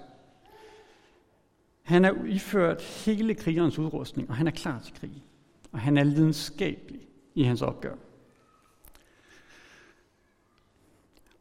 Han 1.83 2.05
er 2.05 2.25
iført 2.25 2.83
hele 2.83 3.35
krigerens 3.35 3.79
udrustning, 3.79 4.31
og 4.31 4.37
han 4.37 4.47
er 4.47 4.51
klar 4.51 4.81
til 4.81 4.95
krig. 4.95 5.23
Og 5.73 5.81
han 5.81 5.99
er 5.99 6.05
lidenskabelig 6.05 7.01
i 7.35 7.43
hans 7.43 7.63
opgør. 7.63 7.95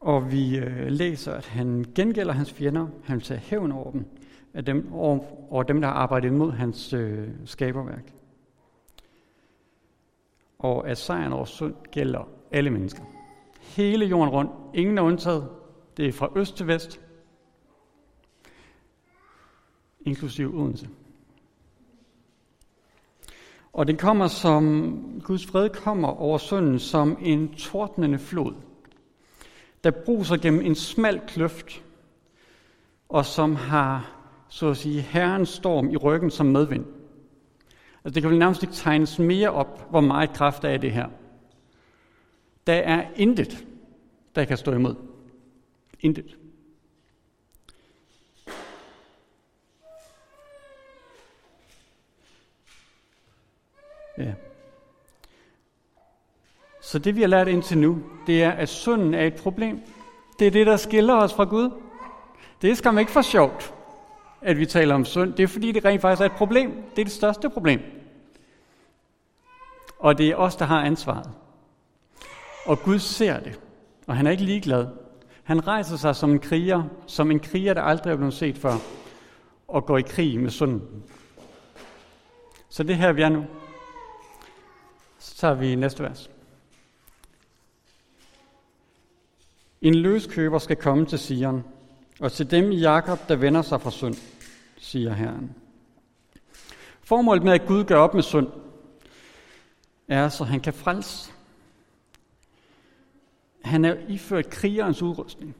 Og 0.00 0.32
vi 0.32 0.58
øh, 0.58 0.86
læser, 0.86 1.32
at 1.32 1.46
han 1.46 1.84
gengælder 1.94 2.32
hans 2.32 2.52
fjender. 2.52 2.88
Han 3.04 3.16
vil 3.16 3.24
tage 3.24 3.40
hævn 3.40 3.72
over 3.72 3.90
dem, 3.90 4.04
af 4.54 4.64
dem 4.64 4.92
over, 4.92 5.52
over 5.52 5.62
dem, 5.62 5.80
der 5.80 5.88
har 5.88 5.94
arbejdet 5.94 6.28
imod 6.28 6.52
hans 6.52 6.92
øh, 6.92 7.28
skaberværk. 7.44 8.12
Og 10.58 10.88
at 10.88 10.98
sejren 10.98 11.32
over 11.32 11.44
synd 11.44 11.74
gælder 11.90 12.28
alle 12.50 12.70
mennesker. 12.70 13.02
Hele 13.60 14.06
jorden 14.06 14.34
rundt. 14.34 14.50
Ingen 14.74 14.98
er 14.98 15.02
undtaget. 15.02 15.48
Det 15.96 16.08
er 16.08 16.12
fra 16.12 16.30
øst 16.36 16.56
til 16.56 16.66
vest. 16.66 17.00
Inklusiv 20.00 20.58
Odense. 20.58 20.88
Og 23.72 23.86
den 23.86 23.96
kommer 23.96 24.28
som, 24.28 25.20
Guds 25.24 25.46
fred 25.46 25.68
kommer 25.68 26.08
over 26.08 26.38
synden 26.38 26.78
som 26.78 27.18
en 27.20 27.54
tordnende 27.54 28.18
flod, 28.18 28.54
der 29.84 29.90
bruser 29.90 30.36
gennem 30.36 30.60
en 30.60 30.74
smal 30.74 31.20
kløft, 31.26 31.84
og 33.08 33.24
som 33.24 33.54
har, 33.54 34.12
så 34.48 34.68
at 34.68 34.76
sige, 34.76 35.00
herrens 35.00 35.48
storm 35.48 35.90
i 35.90 35.96
ryggen 35.96 36.30
som 36.30 36.46
medvind. 36.46 36.84
Altså 38.06 38.14
det 38.14 38.22
kan 38.22 38.30
vel 38.30 38.38
nærmest 38.38 38.62
ikke 38.62 38.74
tegnes 38.74 39.18
mere 39.18 39.50
op, 39.50 39.90
hvor 39.90 40.00
meget 40.00 40.32
kraft 40.32 40.62
der 40.62 40.68
er 40.68 40.74
i 40.74 40.78
det 40.78 40.92
her. 40.92 41.08
Der 42.66 42.74
er 42.74 43.04
intet, 43.16 43.66
der 44.34 44.44
kan 44.44 44.56
stå 44.56 44.72
imod. 44.72 44.94
Intet. 46.00 46.36
Ja. 54.18 54.34
Så 56.82 56.98
det 56.98 57.16
vi 57.16 57.20
har 57.20 57.28
lært 57.28 57.48
indtil 57.48 57.78
nu, 57.78 58.02
det 58.26 58.42
er, 58.42 58.50
at 58.50 58.68
synden 58.68 59.14
er 59.14 59.26
et 59.26 59.34
problem. 59.34 59.80
Det 60.38 60.46
er 60.46 60.50
det, 60.50 60.66
der 60.66 60.76
skiller 60.76 61.14
os 61.14 61.34
fra 61.34 61.44
Gud. 61.44 61.70
Det 62.62 62.70
er 62.70 62.74
skam 62.74 62.98
ikke 62.98 63.12
for 63.12 63.22
sjovt, 63.22 63.74
at 64.42 64.58
vi 64.58 64.66
taler 64.66 64.94
om 64.94 65.04
synd. 65.04 65.32
Det 65.32 65.42
er 65.42 65.46
fordi, 65.46 65.72
det 65.72 65.84
rent 65.84 66.00
faktisk 66.00 66.20
er 66.20 66.26
et 66.26 66.32
problem. 66.32 66.70
Det 66.70 67.00
er 67.00 67.04
det 67.04 67.12
største 67.12 67.50
problem. 67.50 67.95
Og 69.98 70.18
det 70.18 70.28
er 70.28 70.36
os, 70.36 70.56
der 70.56 70.64
har 70.64 70.80
ansvaret. 70.84 71.30
Og 72.66 72.78
Gud 72.82 72.98
ser 72.98 73.40
det, 73.40 73.60
og 74.06 74.16
han 74.16 74.26
er 74.26 74.30
ikke 74.30 74.44
ligeglad. 74.44 74.86
Han 75.44 75.66
rejser 75.66 75.96
sig 75.96 76.16
som 76.16 76.30
en 76.30 76.38
kriger, 76.38 76.84
som 77.06 77.30
en 77.30 77.40
kriger, 77.40 77.74
der 77.74 77.82
aldrig 77.82 78.12
er 78.12 78.16
blevet 78.16 78.34
set 78.34 78.58
før, 78.58 78.74
og 79.68 79.86
går 79.86 79.98
i 79.98 80.02
krig 80.02 80.40
med 80.40 80.50
synden. 80.50 81.02
Så 82.68 82.82
det 82.82 82.96
her 82.96 83.12
vi 83.12 83.22
er 83.22 83.28
nu. 83.28 83.44
Så 85.18 85.36
tager 85.36 85.54
vi 85.54 85.74
næste 85.74 86.02
vers. 86.02 86.30
En 89.82 89.94
løskøber 89.94 90.58
skal 90.58 90.76
komme 90.76 91.06
til 91.06 91.18
Sion, 91.18 91.64
og 92.20 92.32
til 92.32 92.50
dem 92.50 92.72
i 92.72 92.76
Jakob, 92.76 93.28
der 93.28 93.36
vender 93.36 93.62
sig 93.62 93.80
fra 93.80 93.90
synd, 93.90 94.14
siger 94.78 95.12
Herren. 95.12 95.54
Formålet 97.02 97.42
med, 97.44 97.52
at 97.52 97.66
Gud 97.66 97.84
gør 97.84 97.96
op 97.96 98.14
med 98.14 98.22
synd, 98.22 98.46
er, 100.08 100.28
så 100.28 100.44
han 100.44 100.60
kan 100.60 100.72
frelse. 100.72 101.32
Han 103.62 103.84
er 103.84 103.96
iført 104.08 104.50
krigerens 104.50 105.02
udrustning, 105.02 105.56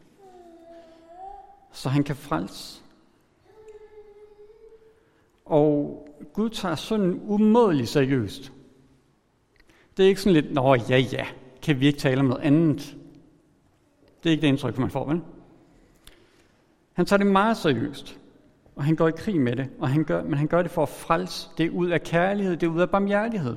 så 1.72 1.88
han 1.88 2.04
kan 2.04 2.16
frelse. 2.16 2.82
Og 5.44 6.08
Gud 6.32 6.50
tager 6.50 6.74
sådan 6.74 7.20
umådeligt 7.22 7.88
seriøst. 7.88 8.52
Det 9.96 10.04
er 10.04 10.08
ikke 10.08 10.20
sådan 10.20 10.42
lidt, 10.42 10.54
nå 10.54 10.74
ja 10.74 10.98
ja, 10.98 11.26
kan 11.62 11.80
vi 11.80 11.86
ikke 11.86 11.98
tale 11.98 12.20
om 12.20 12.26
noget 12.26 12.42
andet? 12.42 12.96
Det 14.22 14.28
er 14.28 14.30
ikke 14.30 14.42
det 14.42 14.48
indtryk, 14.48 14.78
man 14.78 14.90
får, 14.90 15.08
vel? 15.08 15.20
Han 16.92 17.06
tager 17.06 17.18
det 17.18 17.26
meget 17.26 17.56
seriøst, 17.56 18.18
og 18.76 18.84
han 18.84 18.96
går 18.96 19.08
i 19.08 19.12
krig 19.16 19.40
med 19.40 19.56
det, 19.56 19.68
og 19.78 19.88
han 19.88 20.04
gør, 20.04 20.22
men 20.22 20.34
han 20.34 20.46
gør 20.46 20.62
det 20.62 20.70
for 20.70 20.82
at 20.82 20.88
frelse. 20.88 21.48
Det 21.58 21.66
er 21.66 21.70
ud 21.70 21.88
af 21.88 22.02
kærlighed, 22.02 22.56
det 22.56 22.66
er 22.66 22.70
ud 22.70 22.80
af 22.80 22.90
barmhjertighed. 22.90 23.56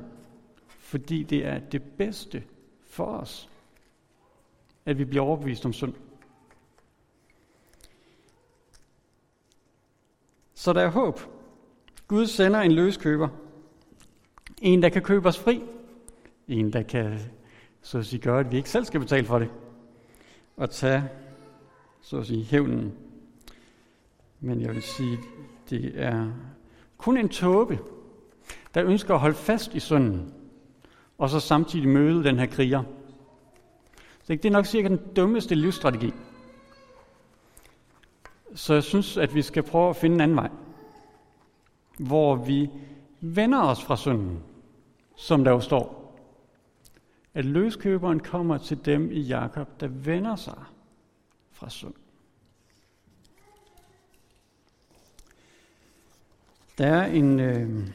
Fordi 0.90 1.22
det 1.22 1.46
er 1.46 1.58
det 1.58 1.82
bedste 1.82 2.42
for 2.86 3.04
os, 3.04 3.48
at 4.86 4.98
vi 4.98 5.04
bliver 5.04 5.24
overbevist 5.24 5.66
om 5.66 5.72
synd. 5.72 5.94
Så 10.54 10.72
der 10.72 10.80
er 10.80 10.90
håb. 10.90 11.20
Gud 12.08 12.26
sender 12.26 12.60
en 12.60 12.72
løskøber. 12.72 13.28
En, 14.62 14.82
der 14.82 14.88
kan 14.88 15.02
købe 15.02 15.28
os 15.28 15.38
fri. 15.38 15.62
En, 16.48 16.72
der 16.72 16.82
kan 16.82 17.18
så 17.82 17.98
at 17.98 18.06
sige, 18.06 18.20
gøre, 18.20 18.40
at 18.40 18.52
vi 18.52 18.56
ikke 18.56 18.70
selv 18.70 18.84
skal 18.84 19.00
betale 19.00 19.26
for 19.26 19.38
det 19.38 19.50
Og 20.56 20.70
tage, 20.70 21.04
så 22.00 22.18
at 22.18 22.26
sige, 22.26 22.44
hævnen. 22.44 22.94
Men 24.40 24.60
jeg 24.60 24.74
vil 24.74 24.82
sige, 24.82 25.18
det 25.70 25.92
er 25.94 26.32
kun 26.98 27.16
en 27.16 27.28
tåbe, 27.28 27.78
der 28.74 28.84
ønsker 28.84 29.14
at 29.14 29.20
holde 29.20 29.36
fast 29.36 29.74
i 29.74 29.80
synden, 29.80 30.34
og 31.20 31.30
så 31.30 31.40
samtidig 31.40 31.88
møde 31.88 32.24
den 32.24 32.38
her 32.38 32.46
kriger. 32.46 32.82
Så 34.22 34.32
det 34.32 34.44
er 34.44 34.50
nok 34.50 34.66
cirka 34.66 34.88
den 34.88 35.00
dummeste 35.16 35.54
livsstrategi. 35.54 36.12
Så 38.54 38.74
jeg 38.74 38.82
synes, 38.82 39.16
at 39.16 39.34
vi 39.34 39.42
skal 39.42 39.62
prøve 39.62 39.90
at 39.90 39.96
finde 39.96 40.14
en 40.14 40.20
anden 40.20 40.36
vej, 40.36 40.50
hvor 41.98 42.34
vi 42.34 42.70
vender 43.20 43.62
os 43.62 43.82
fra 43.82 43.96
synden, 43.96 44.42
som 45.16 45.44
der 45.44 45.50
jo 45.50 45.60
står 45.60 46.00
at 47.34 47.44
løskøberen 47.44 48.20
kommer 48.20 48.58
til 48.58 48.84
dem 48.84 49.10
i 49.12 49.20
Jakob, 49.20 49.80
der 49.80 49.86
vender 49.88 50.36
sig 50.36 50.64
fra 51.52 51.70
synd. 51.70 51.94
Der 56.78 56.86
er 56.86 57.06
en, 57.06 57.40
øh, 57.40 57.88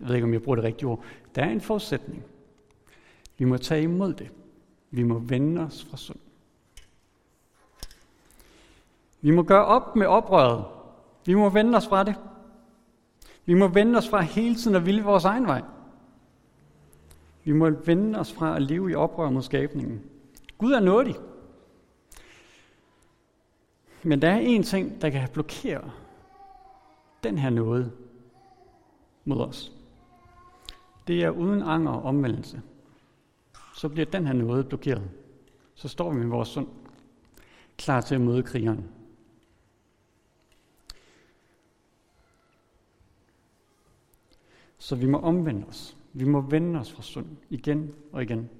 jeg 0.00 0.08
ved 0.08 0.14
ikke 0.14 0.24
om 0.24 0.32
jeg 0.32 0.42
bruger 0.42 0.56
det 0.56 0.64
rigtige 0.64 0.88
ord, 0.88 1.04
der 1.34 1.42
er 1.44 1.50
en 1.50 1.60
forudsætning. 1.60 2.24
Vi 3.38 3.44
må 3.44 3.56
tage 3.56 3.82
imod 3.82 4.14
det. 4.14 4.30
Vi 4.90 5.02
må 5.02 5.18
vende 5.18 5.60
os 5.62 5.84
fra 5.90 5.96
synd. 5.96 6.18
Vi 9.20 9.30
må 9.30 9.42
gøre 9.42 9.64
op 9.64 9.96
med 9.96 10.06
oprøret. 10.06 10.64
Vi 11.26 11.34
må 11.34 11.48
vende 11.48 11.76
os 11.76 11.88
fra 11.88 12.04
det. 12.04 12.14
Vi 13.44 13.54
må 13.54 13.68
vende 13.68 13.98
os 13.98 14.08
fra 14.08 14.20
hele 14.20 14.54
tiden 14.54 14.76
at 14.76 14.86
ville 14.86 15.02
vores 15.02 15.24
egen 15.24 15.46
vej. 15.46 15.62
Vi 17.44 17.52
må 17.52 17.70
vende 17.70 18.18
os 18.18 18.32
fra 18.32 18.56
at 18.56 18.62
leve 18.62 18.90
i 18.90 18.94
oprør 18.94 19.30
mod 19.30 19.42
skabningen. 19.42 20.02
Gud 20.58 20.72
er 20.72 20.80
nådig. 20.80 21.14
Men 24.02 24.22
der 24.22 24.30
er 24.30 24.38
en 24.38 24.62
ting, 24.62 25.02
der 25.02 25.10
kan 25.10 25.28
blokere 25.32 25.90
den 27.24 27.38
her 27.38 27.50
nåde 27.50 27.92
mod 29.24 29.40
os. 29.40 29.79
Det 31.10 31.24
er 31.24 31.30
uden 31.30 31.62
anger 31.62 31.90
og 31.90 32.02
omvendelse. 32.02 32.62
Så 33.74 33.88
bliver 33.88 34.06
den 34.06 34.26
her 34.26 34.32
nåde 34.32 34.64
blokeret. 34.64 35.10
Så 35.74 35.88
står 35.88 36.12
vi 36.12 36.18
med 36.18 36.26
vores 36.26 36.48
sund, 36.48 36.68
klar 37.78 38.00
til 38.00 38.14
at 38.14 38.20
møde 38.20 38.42
krigeren. 38.42 38.88
Så 44.78 44.96
vi 44.96 45.06
må 45.06 45.18
omvende 45.18 45.66
os. 45.66 45.96
Vi 46.12 46.24
må 46.24 46.40
vende 46.40 46.80
os 46.80 46.92
fra 46.92 47.02
synd 47.02 47.26
igen 47.48 47.94
og 48.12 48.22
igen. 48.22 48.50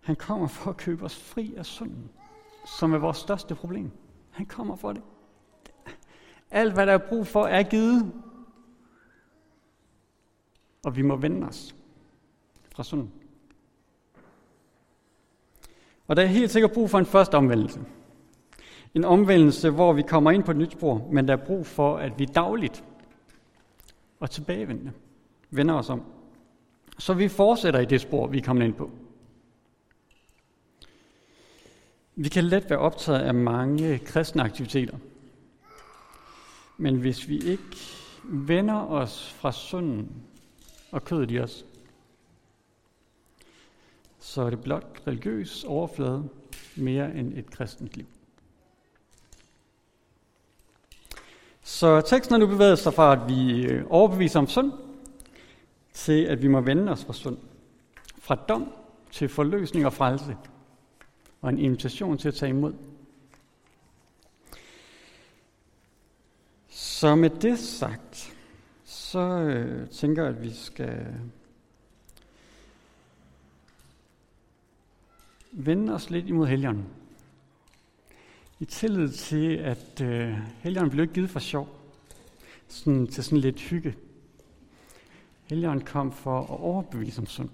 Han 0.00 0.16
kommer 0.16 0.46
for 0.46 0.70
at 0.70 0.76
købe 0.76 1.04
os 1.04 1.16
fri 1.16 1.54
af 1.56 1.66
synden, 1.66 2.10
som 2.78 2.92
er 2.92 2.98
vores 2.98 3.16
største 3.16 3.54
problem. 3.54 3.90
Han 4.30 4.46
kommer 4.46 4.76
for 4.76 4.92
det. 4.92 5.02
Alt, 6.50 6.72
hvad 6.72 6.86
der 6.86 6.92
er 6.92 7.08
brug 7.08 7.26
for, 7.26 7.46
er 7.46 7.62
givet. 7.62 8.12
Og 10.82 10.96
vi 10.96 11.02
må 11.02 11.16
vende 11.16 11.46
os 11.46 11.74
fra 12.74 12.84
synden. 12.84 13.12
Og 16.06 16.16
der 16.16 16.22
er 16.22 16.26
helt 16.26 16.50
sikkert 16.50 16.72
brug 16.72 16.90
for 16.90 16.98
en 16.98 17.06
første 17.06 17.34
omvendelse. 17.34 17.80
En 18.94 19.04
omvendelse, 19.04 19.70
hvor 19.70 19.92
vi 19.92 20.02
kommer 20.02 20.30
ind 20.30 20.44
på 20.44 20.50
et 20.50 20.56
nyt 20.56 20.72
spor, 20.72 21.08
men 21.12 21.28
der 21.28 21.36
er 21.36 21.44
brug 21.46 21.66
for, 21.66 21.96
at 21.96 22.18
vi 22.18 22.24
dagligt 22.24 22.84
og 24.20 24.30
tilbagevendende 24.30 24.92
vender 25.50 25.74
os 25.74 25.90
om. 25.90 26.02
Så 26.98 27.14
vi 27.14 27.28
fortsætter 27.28 27.80
i 27.80 27.84
det 27.84 28.00
spor, 28.00 28.26
vi 28.26 28.38
er 28.38 28.42
kommet 28.42 28.64
ind 28.64 28.74
på. 28.74 28.90
Vi 32.14 32.28
kan 32.28 32.44
let 32.44 32.70
være 32.70 32.78
optaget 32.78 33.20
af 33.20 33.34
mange 33.34 33.98
kristne 33.98 34.42
aktiviteter. 34.42 34.98
Men 36.76 36.96
hvis 36.96 37.28
vi 37.28 37.38
ikke 37.38 37.76
vender 38.24 38.86
os 38.86 39.32
fra 39.32 39.52
synden 39.52 40.22
og 40.92 41.04
kødet 41.04 41.30
i 41.30 41.38
os, 41.38 41.64
så 44.18 44.42
er 44.42 44.50
det 44.50 44.60
blot 44.60 45.02
religiøs 45.06 45.64
overflade 45.64 46.28
mere 46.76 47.14
end 47.14 47.38
et 47.38 47.50
kristent 47.50 47.96
liv. 47.96 48.06
Så 51.62 52.00
teksten 52.00 52.34
er 52.34 52.38
nu 52.38 52.46
bevæget 52.46 52.78
sig 52.78 52.94
fra, 52.94 53.12
at 53.12 53.28
vi 53.28 53.66
øh, 53.66 53.84
overbeviser 53.90 54.38
om 54.38 54.46
synd, 54.46 54.72
til 55.92 56.24
at 56.24 56.42
vi 56.42 56.48
må 56.48 56.60
vende 56.60 56.92
os 56.92 57.04
fra 57.04 57.12
synd. 57.12 57.38
Fra 58.18 58.34
dom 58.34 58.72
til 59.10 59.28
forløsning 59.28 59.86
og 59.86 59.92
frelse, 59.92 60.36
og 61.40 61.50
en 61.50 61.58
invitation 61.58 62.18
til 62.18 62.28
at 62.28 62.34
tage 62.34 62.50
imod. 62.50 62.74
Så 66.68 67.14
med 67.14 67.30
det 67.30 67.58
sagt, 67.58 68.34
så 69.12 69.18
øh, 69.20 69.88
tænker 69.88 70.22
jeg, 70.22 70.36
at 70.36 70.42
vi 70.42 70.52
skal 70.52 71.06
vende 75.52 75.94
os 75.94 76.10
lidt 76.10 76.26
imod 76.28 76.46
helgen. 76.46 76.86
I 78.60 78.64
tillid 78.64 79.12
til, 79.12 79.56
at 79.56 80.00
øh, 80.00 80.38
helgen 80.58 80.90
blev 80.90 81.02
ikke 81.02 81.14
givet 81.14 81.30
for 81.30 81.40
sjov, 81.40 81.68
sådan, 82.68 83.06
til 83.06 83.24
sådan 83.24 83.38
lidt 83.38 83.60
hygge. 83.60 83.96
Helgen 85.44 85.80
kom 85.80 86.12
for 86.12 86.40
at 86.40 86.60
overbevise 86.60 87.20
om 87.20 87.26
synd. 87.26 87.50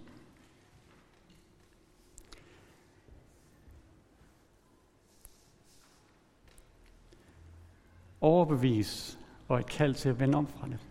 Overbevise 8.21 9.19
og 9.49 9.59
et 9.59 9.67
kald 9.67 9.95
til 9.95 10.09
at 10.09 10.21
vende 10.21 10.39
om 10.39 10.47
fra 10.47 10.69
det. 10.69 10.88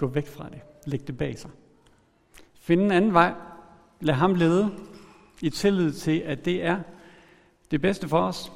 Gå 0.00 0.06
væk 0.06 0.26
fra 0.26 0.48
det. 0.48 0.60
Læg 0.86 1.06
det 1.06 1.18
bag 1.18 1.38
sig. 1.38 1.50
Find 2.54 2.80
en 2.80 2.90
anden 2.90 3.12
vej. 3.12 3.34
Lad 4.00 4.14
ham 4.14 4.34
lede 4.34 4.70
i 5.40 5.50
tillid 5.50 5.92
til, 5.92 6.18
at 6.18 6.44
det 6.44 6.64
er 6.64 6.80
det 7.70 7.80
bedste 7.80 8.08
for 8.08 8.18
os. 8.18 8.52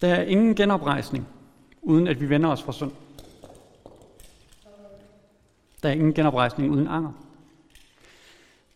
Der 0.00 0.14
er 0.14 0.22
ingen 0.22 0.54
genoprejsning, 0.54 1.28
uden 1.82 2.06
at 2.06 2.20
vi 2.20 2.28
vender 2.28 2.50
os 2.50 2.62
fra 2.62 2.72
synd. 2.72 2.92
Der 5.82 5.88
er 5.88 5.92
ingen 5.92 6.14
genoprejsning 6.14 6.70
uden 6.70 6.86
anger. 6.86 7.12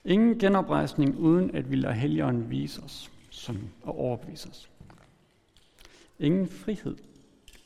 Ingen 0.04 0.38
genoprejsning 0.38 1.18
uden 1.18 1.56
at 1.56 1.70
vi 1.70 1.76
lader 1.76 1.94
Helligånden 1.94 2.50
vise 2.50 2.82
os 2.82 3.10
som, 3.30 3.68
og 3.82 3.98
overbevise 3.98 4.48
os. 4.48 4.70
Ingen 6.18 6.48
frihed 6.48 6.96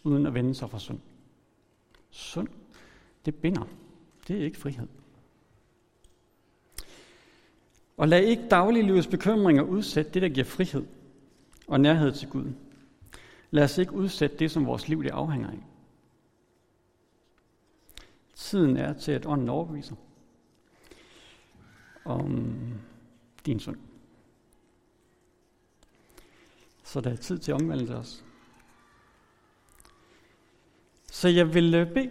uden 0.06 0.26
at 0.26 0.34
vende 0.34 0.54
sig 0.54 0.70
fra 0.70 0.78
synd. 0.78 1.00
Synd, 2.10 2.48
det 3.24 3.34
binder. 3.34 3.68
Det 4.28 4.40
er 4.40 4.44
ikke 4.44 4.58
frihed. 4.58 4.88
Og 7.96 8.08
lad 8.08 8.22
ikke 8.22 8.48
dagliglivets 8.48 9.06
bekymringer 9.06 9.62
udsætte 9.62 10.10
det, 10.10 10.22
der 10.22 10.28
giver 10.28 10.44
frihed 10.44 10.86
og 11.66 11.80
nærhed 11.80 12.12
til 12.12 12.28
Gud. 12.28 12.52
Lad 13.50 13.64
os 13.64 13.78
ikke 13.78 13.92
udsætte 13.92 14.36
det, 14.36 14.50
som 14.50 14.66
vores 14.66 14.88
liv 14.88 15.02
det 15.02 15.10
afhænger 15.10 15.50
af. 15.50 15.66
Tiden 18.34 18.76
er 18.76 18.92
til, 18.92 19.12
at 19.12 19.26
ånden 19.26 19.48
overbeviser 19.48 19.94
om 22.04 22.54
din 23.46 23.60
synd. 23.60 23.78
Så 26.84 27.00
der 27.00 27.10
er 27.10 27.16
tid 27.16 27.38
til 27.38 27.52
at 27.52 27.62
omvende 27.62 27.96
os. 27.96 28.24
Så 31.26 31.30
jeg 31.30 31.54
vil 31.54 31.74
øh, 31.74 31.92
bede 31.94 32.10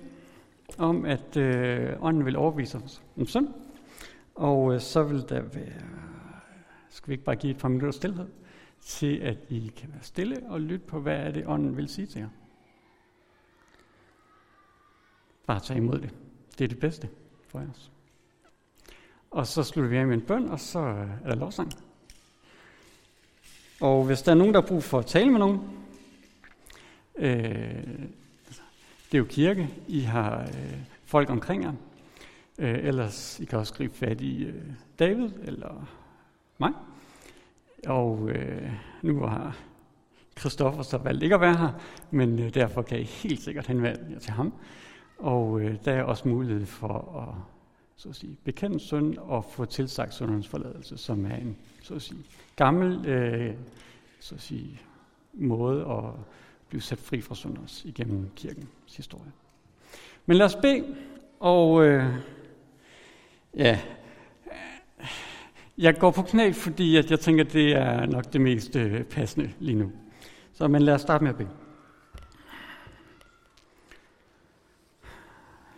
om, 0.78 1.06
at 1.06 1.38
øh, 1.38 2.04
ånden 2.04 2.25
vil 2.25 2.36
overbevise 2.36 2.78
os 2.78 3.04
om 3.17 3.25
synd, 3.25 3.47
og 4.36 4.73
øh, 4.73 4.82
så 4.82 5.04
vil 5.04 5.30
der 5.30 5.41
være, 5.41 5.82
skal 6.89 7.08
vi 7.08 7.13
ikke 7.13 7.23
bare 7.23 7.36
give 7.36 7.51
et 7.51 7.58
par 7.58 7.67
minutter 7.67 7.91
stillhed, 7.91 8.28
til 8.82 9.17
at 9.17 9.38
I 9.49 9.71
kan 9.78 9.89
være 9.93 10.04
stille 10.04 10.41
og 10.47 10.62
lytte 10.62 10.86
på, 10.86 10.99
hvad 10.99 11.17
er 11.17 11.32
det, 11.32 11.47
ånden 11.47 11.78
vil 11.78 11.89
sige 11.89 12.08
til 12.08 12.19
jer. 12.19 12.30
Bare 15.47 15.60
tag 15.60 15.78
imod 15.78 15.99
det. 15.99 16.13
Det 16.58 16.63
er 16.63 16.67
det 16.67 16.80
bedste 16.80 17.10
for 17.47 17.60
os. 17.60 17.91
Og 19.32 19.47
så 19.47 19.63
slutter 19.63 19.89
vi 19.89 19.97
af 19.97 20.08
med 20.08 20.15
en 20.15 20.21
bøn, 20.21 20.49
og 20.49 20.60
så 20.60 20.80
øh, 20.80 21.10
er 21.23 21.30
der 21.30 21.36
lovsang. 21.36 21.71
Og 23.82 24.06
hvis 24.06 24.21
der 24.21 24.32
er 24.32 24.36
nogen, 24.36 24.54
der 24.54 24.62
har 24.62 24.67
brug 24.67 24.84
for 24.84 24.99
at 24.99 25.06
tale 25.06 25.32
med 25.32 25.39
nogen, 25.39 25.60
øh, 27.15 28.10
det 29.12 29.13
er 29.13 29.18
jo 29.18 29.26
kirke, 29.30 29.70
I 29.88 30.00
har 30.00 30.41
øh, 30.41 30.78
folk 31.06 31.30
omkring 31.30 31.63
jer, 31.63 31.74
øh, 32.60 32.80
ellers 32.84 33.39
I 33.39 33.46
kan 33.46 33.60
også 33.60 33.74
gribe 33.74 33.96
fat 33.96 34.22
i 34.22 34.44
øh, 34.44 34.63
David 35.00 35.30
eller 35.44 35.89
mig. 36.58 36.72
Og 37.88 38.30
øh, 38.30 38.72
nu 39.02 39.20
har 39.20 39.58
Christoffer 40.39 40.84
så 40.84 40.98
valgt 40.98 41.24
ikke 41.24 41.36
at 41.36 41.41
være 41.41 41.58
her, 41.58 41.70
men 42.12 42.39
øh, 42.39 42.54
derfor 42.54 42.82
kan 42.82 43.00
I 43.00 43.04
helt 43.04 43.41
sikkert 43.41 43.68
henvende 43.68 44.08
jer 44.12 44.20
til 44.20 44.32
ham. 44.32 44.54
Og 45.18 45.62
øh, 45.62 45.76
der 45.86 45.91
er 45.94 46.04
også 46.04 46.28
mulighed 46.28 46.65
for 46.65 47.22
at 47.22 47.56
så 47.96 48.10
at 48.10 48.15
sige, 48.15 48.38
bekende 48.44 48.80
synd 48.80 49.18
og 49.18 49.46
få 49.46 49.65
tilsagt 49.65 50.13
syndens 50.13 50.48
forladelse, 50.48 50.98
som 50.98 51.26
er 51.26 51.36
en 51.36 51.58
så 51.82 51.96
at 51.96 52.02
sige, 52.02 52.20
gammel 52.56 53.06
øh, 53.06 53.54
så 54.20 54.36
at 54.36 54.41
sige, 54.41 54.82
måde 55.34 55.82
at 55.82 56.13
blive 56.69 56.82
sat 56.82 56.99
fri 56.99 57.21
fra 57.21 57.36
synd 57.36 57.58
også 57.58 57.88
igennem 57.88 58.30
kirkens 58.36 58.95
historie. 58.97 59.32
Men 60.25 60.38
lad 60.38 60.45
os 60.45 60.56
bede, 60.56 60.95
og 61.39 61.86
øh, 61.86 62.15
ja, 63.56 63.80
jeg 65.78 65.99
går 65.99 66.12
på 66.12 66.21
knæ, 66.21 66.51
fordi 66.51 66.97
at 66.97 67.12
jeg 67.12 67.19
tænker, 67.19 67.43
at 67.43 67.54
det 67.54 67.75
er 67.75 68.06
nok 68.06 68.34
det 68.34 68.41
mest 68.41 68.75
øh, 68.75 69.04
passende 69.04 69.54
lige 69.60 69.75
nu. 69.75 69.91
Så 70.54 70.67
men 70.67 70.82
lad 70.82 70.93
os 70.93 71.01
starte 71.01 71.23
med 71.23 71.32
at 71.32 71.38
bede. 71.38 71.49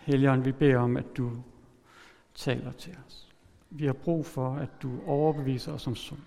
Helligånd, 0.01 0.43
vi 0.43 0.51
beder 0.51 0.77
om, 0.77 0.97
at 0.97 1.17
du 1.17 1.31
taler 2.35 2.71
til 2.71 2.95
os. 3.07 3.27
Vi 3.69 3.85
har 3.85 3.93
brug 3.93 4.25
for, 4.25 4.55
at 4.55 4.69
du 4.81 4.91
overbeviser 5.05 5.73
os 5.73 5.87
om 5.87 5.95
synd. 5.95 6.19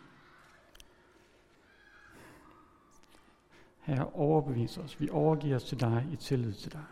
Herre, 3.91 4.07
overbevis 4.15 4.79
os. 4.79 5.01
Vi 5.01 5.11
overgiver 5.11 5.57
os 5.57 5.65
til 5.65 5.81
dig 5.81 6.07
i 6.13 6.17
tillid 6.17 6.53
til 6.53 6.73
dig. 6.73 6.85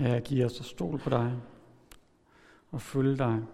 Herre, 0.00 0.20
giv 0.20 0.44
os 0.44 0.60
at 0.60 0.66
stole 0.66 0.98
på 0.98 1.10
dig 1.10 1.42
og 2.70 2.82
følge 2.82 3.18
dig 3.18 3.46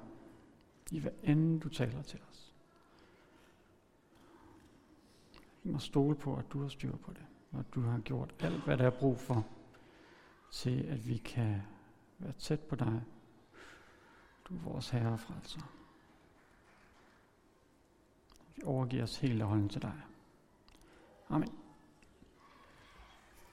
i 0.90 0.98
hvad 0.98 1.12
end 1.22 1.60
du 1.60 1.68
taler 1.68 2.02
til 2.02 2.20
os. 2.30 2.54
Vi 5.62 5.70
må 5.70 5.78
stole 5.78 6.14
på, 6.14 6.36
at 6.36 6.44
du 6.52 6.62
har 6.62 6.68
styr 6.68 6.96
på 6.96 7.12
det, 7.12 7.26
og 7.52 7.58
at 7.58 7.74
du 7.74 7.80
har 7.80 7.98
gjort 7.98 8.34
alt, 8.38 8.64
hvad 8.64 8.78
der 8.78 8.86
er 8.86 8.90
brug 8.90 9.18
for, 9.18 9.46
til 10.50 10.82
at 10.82 11.08
vi 11.08 11.16
kan 11.16 11.62
være 12.18 12.32
tæt 12.32 12.60
på 12.60 12.76
dig. 12.76 13.02
Du 14.44 14.54
er 14.54 14.60
vores 14.60 14.90
Herre 14.90 15.12
og 15.12 15.20
frelser. 15.20 15.60
Vi 18.56 18.62
overgiver 18.64 19.02
os 19.02 19.18
helt 19.18 19.42
og 19.42 19.48
holdent 19.48 19.72
til 19.72 19.82
dig. 19.82 20.00
Amen. 21.28 21.65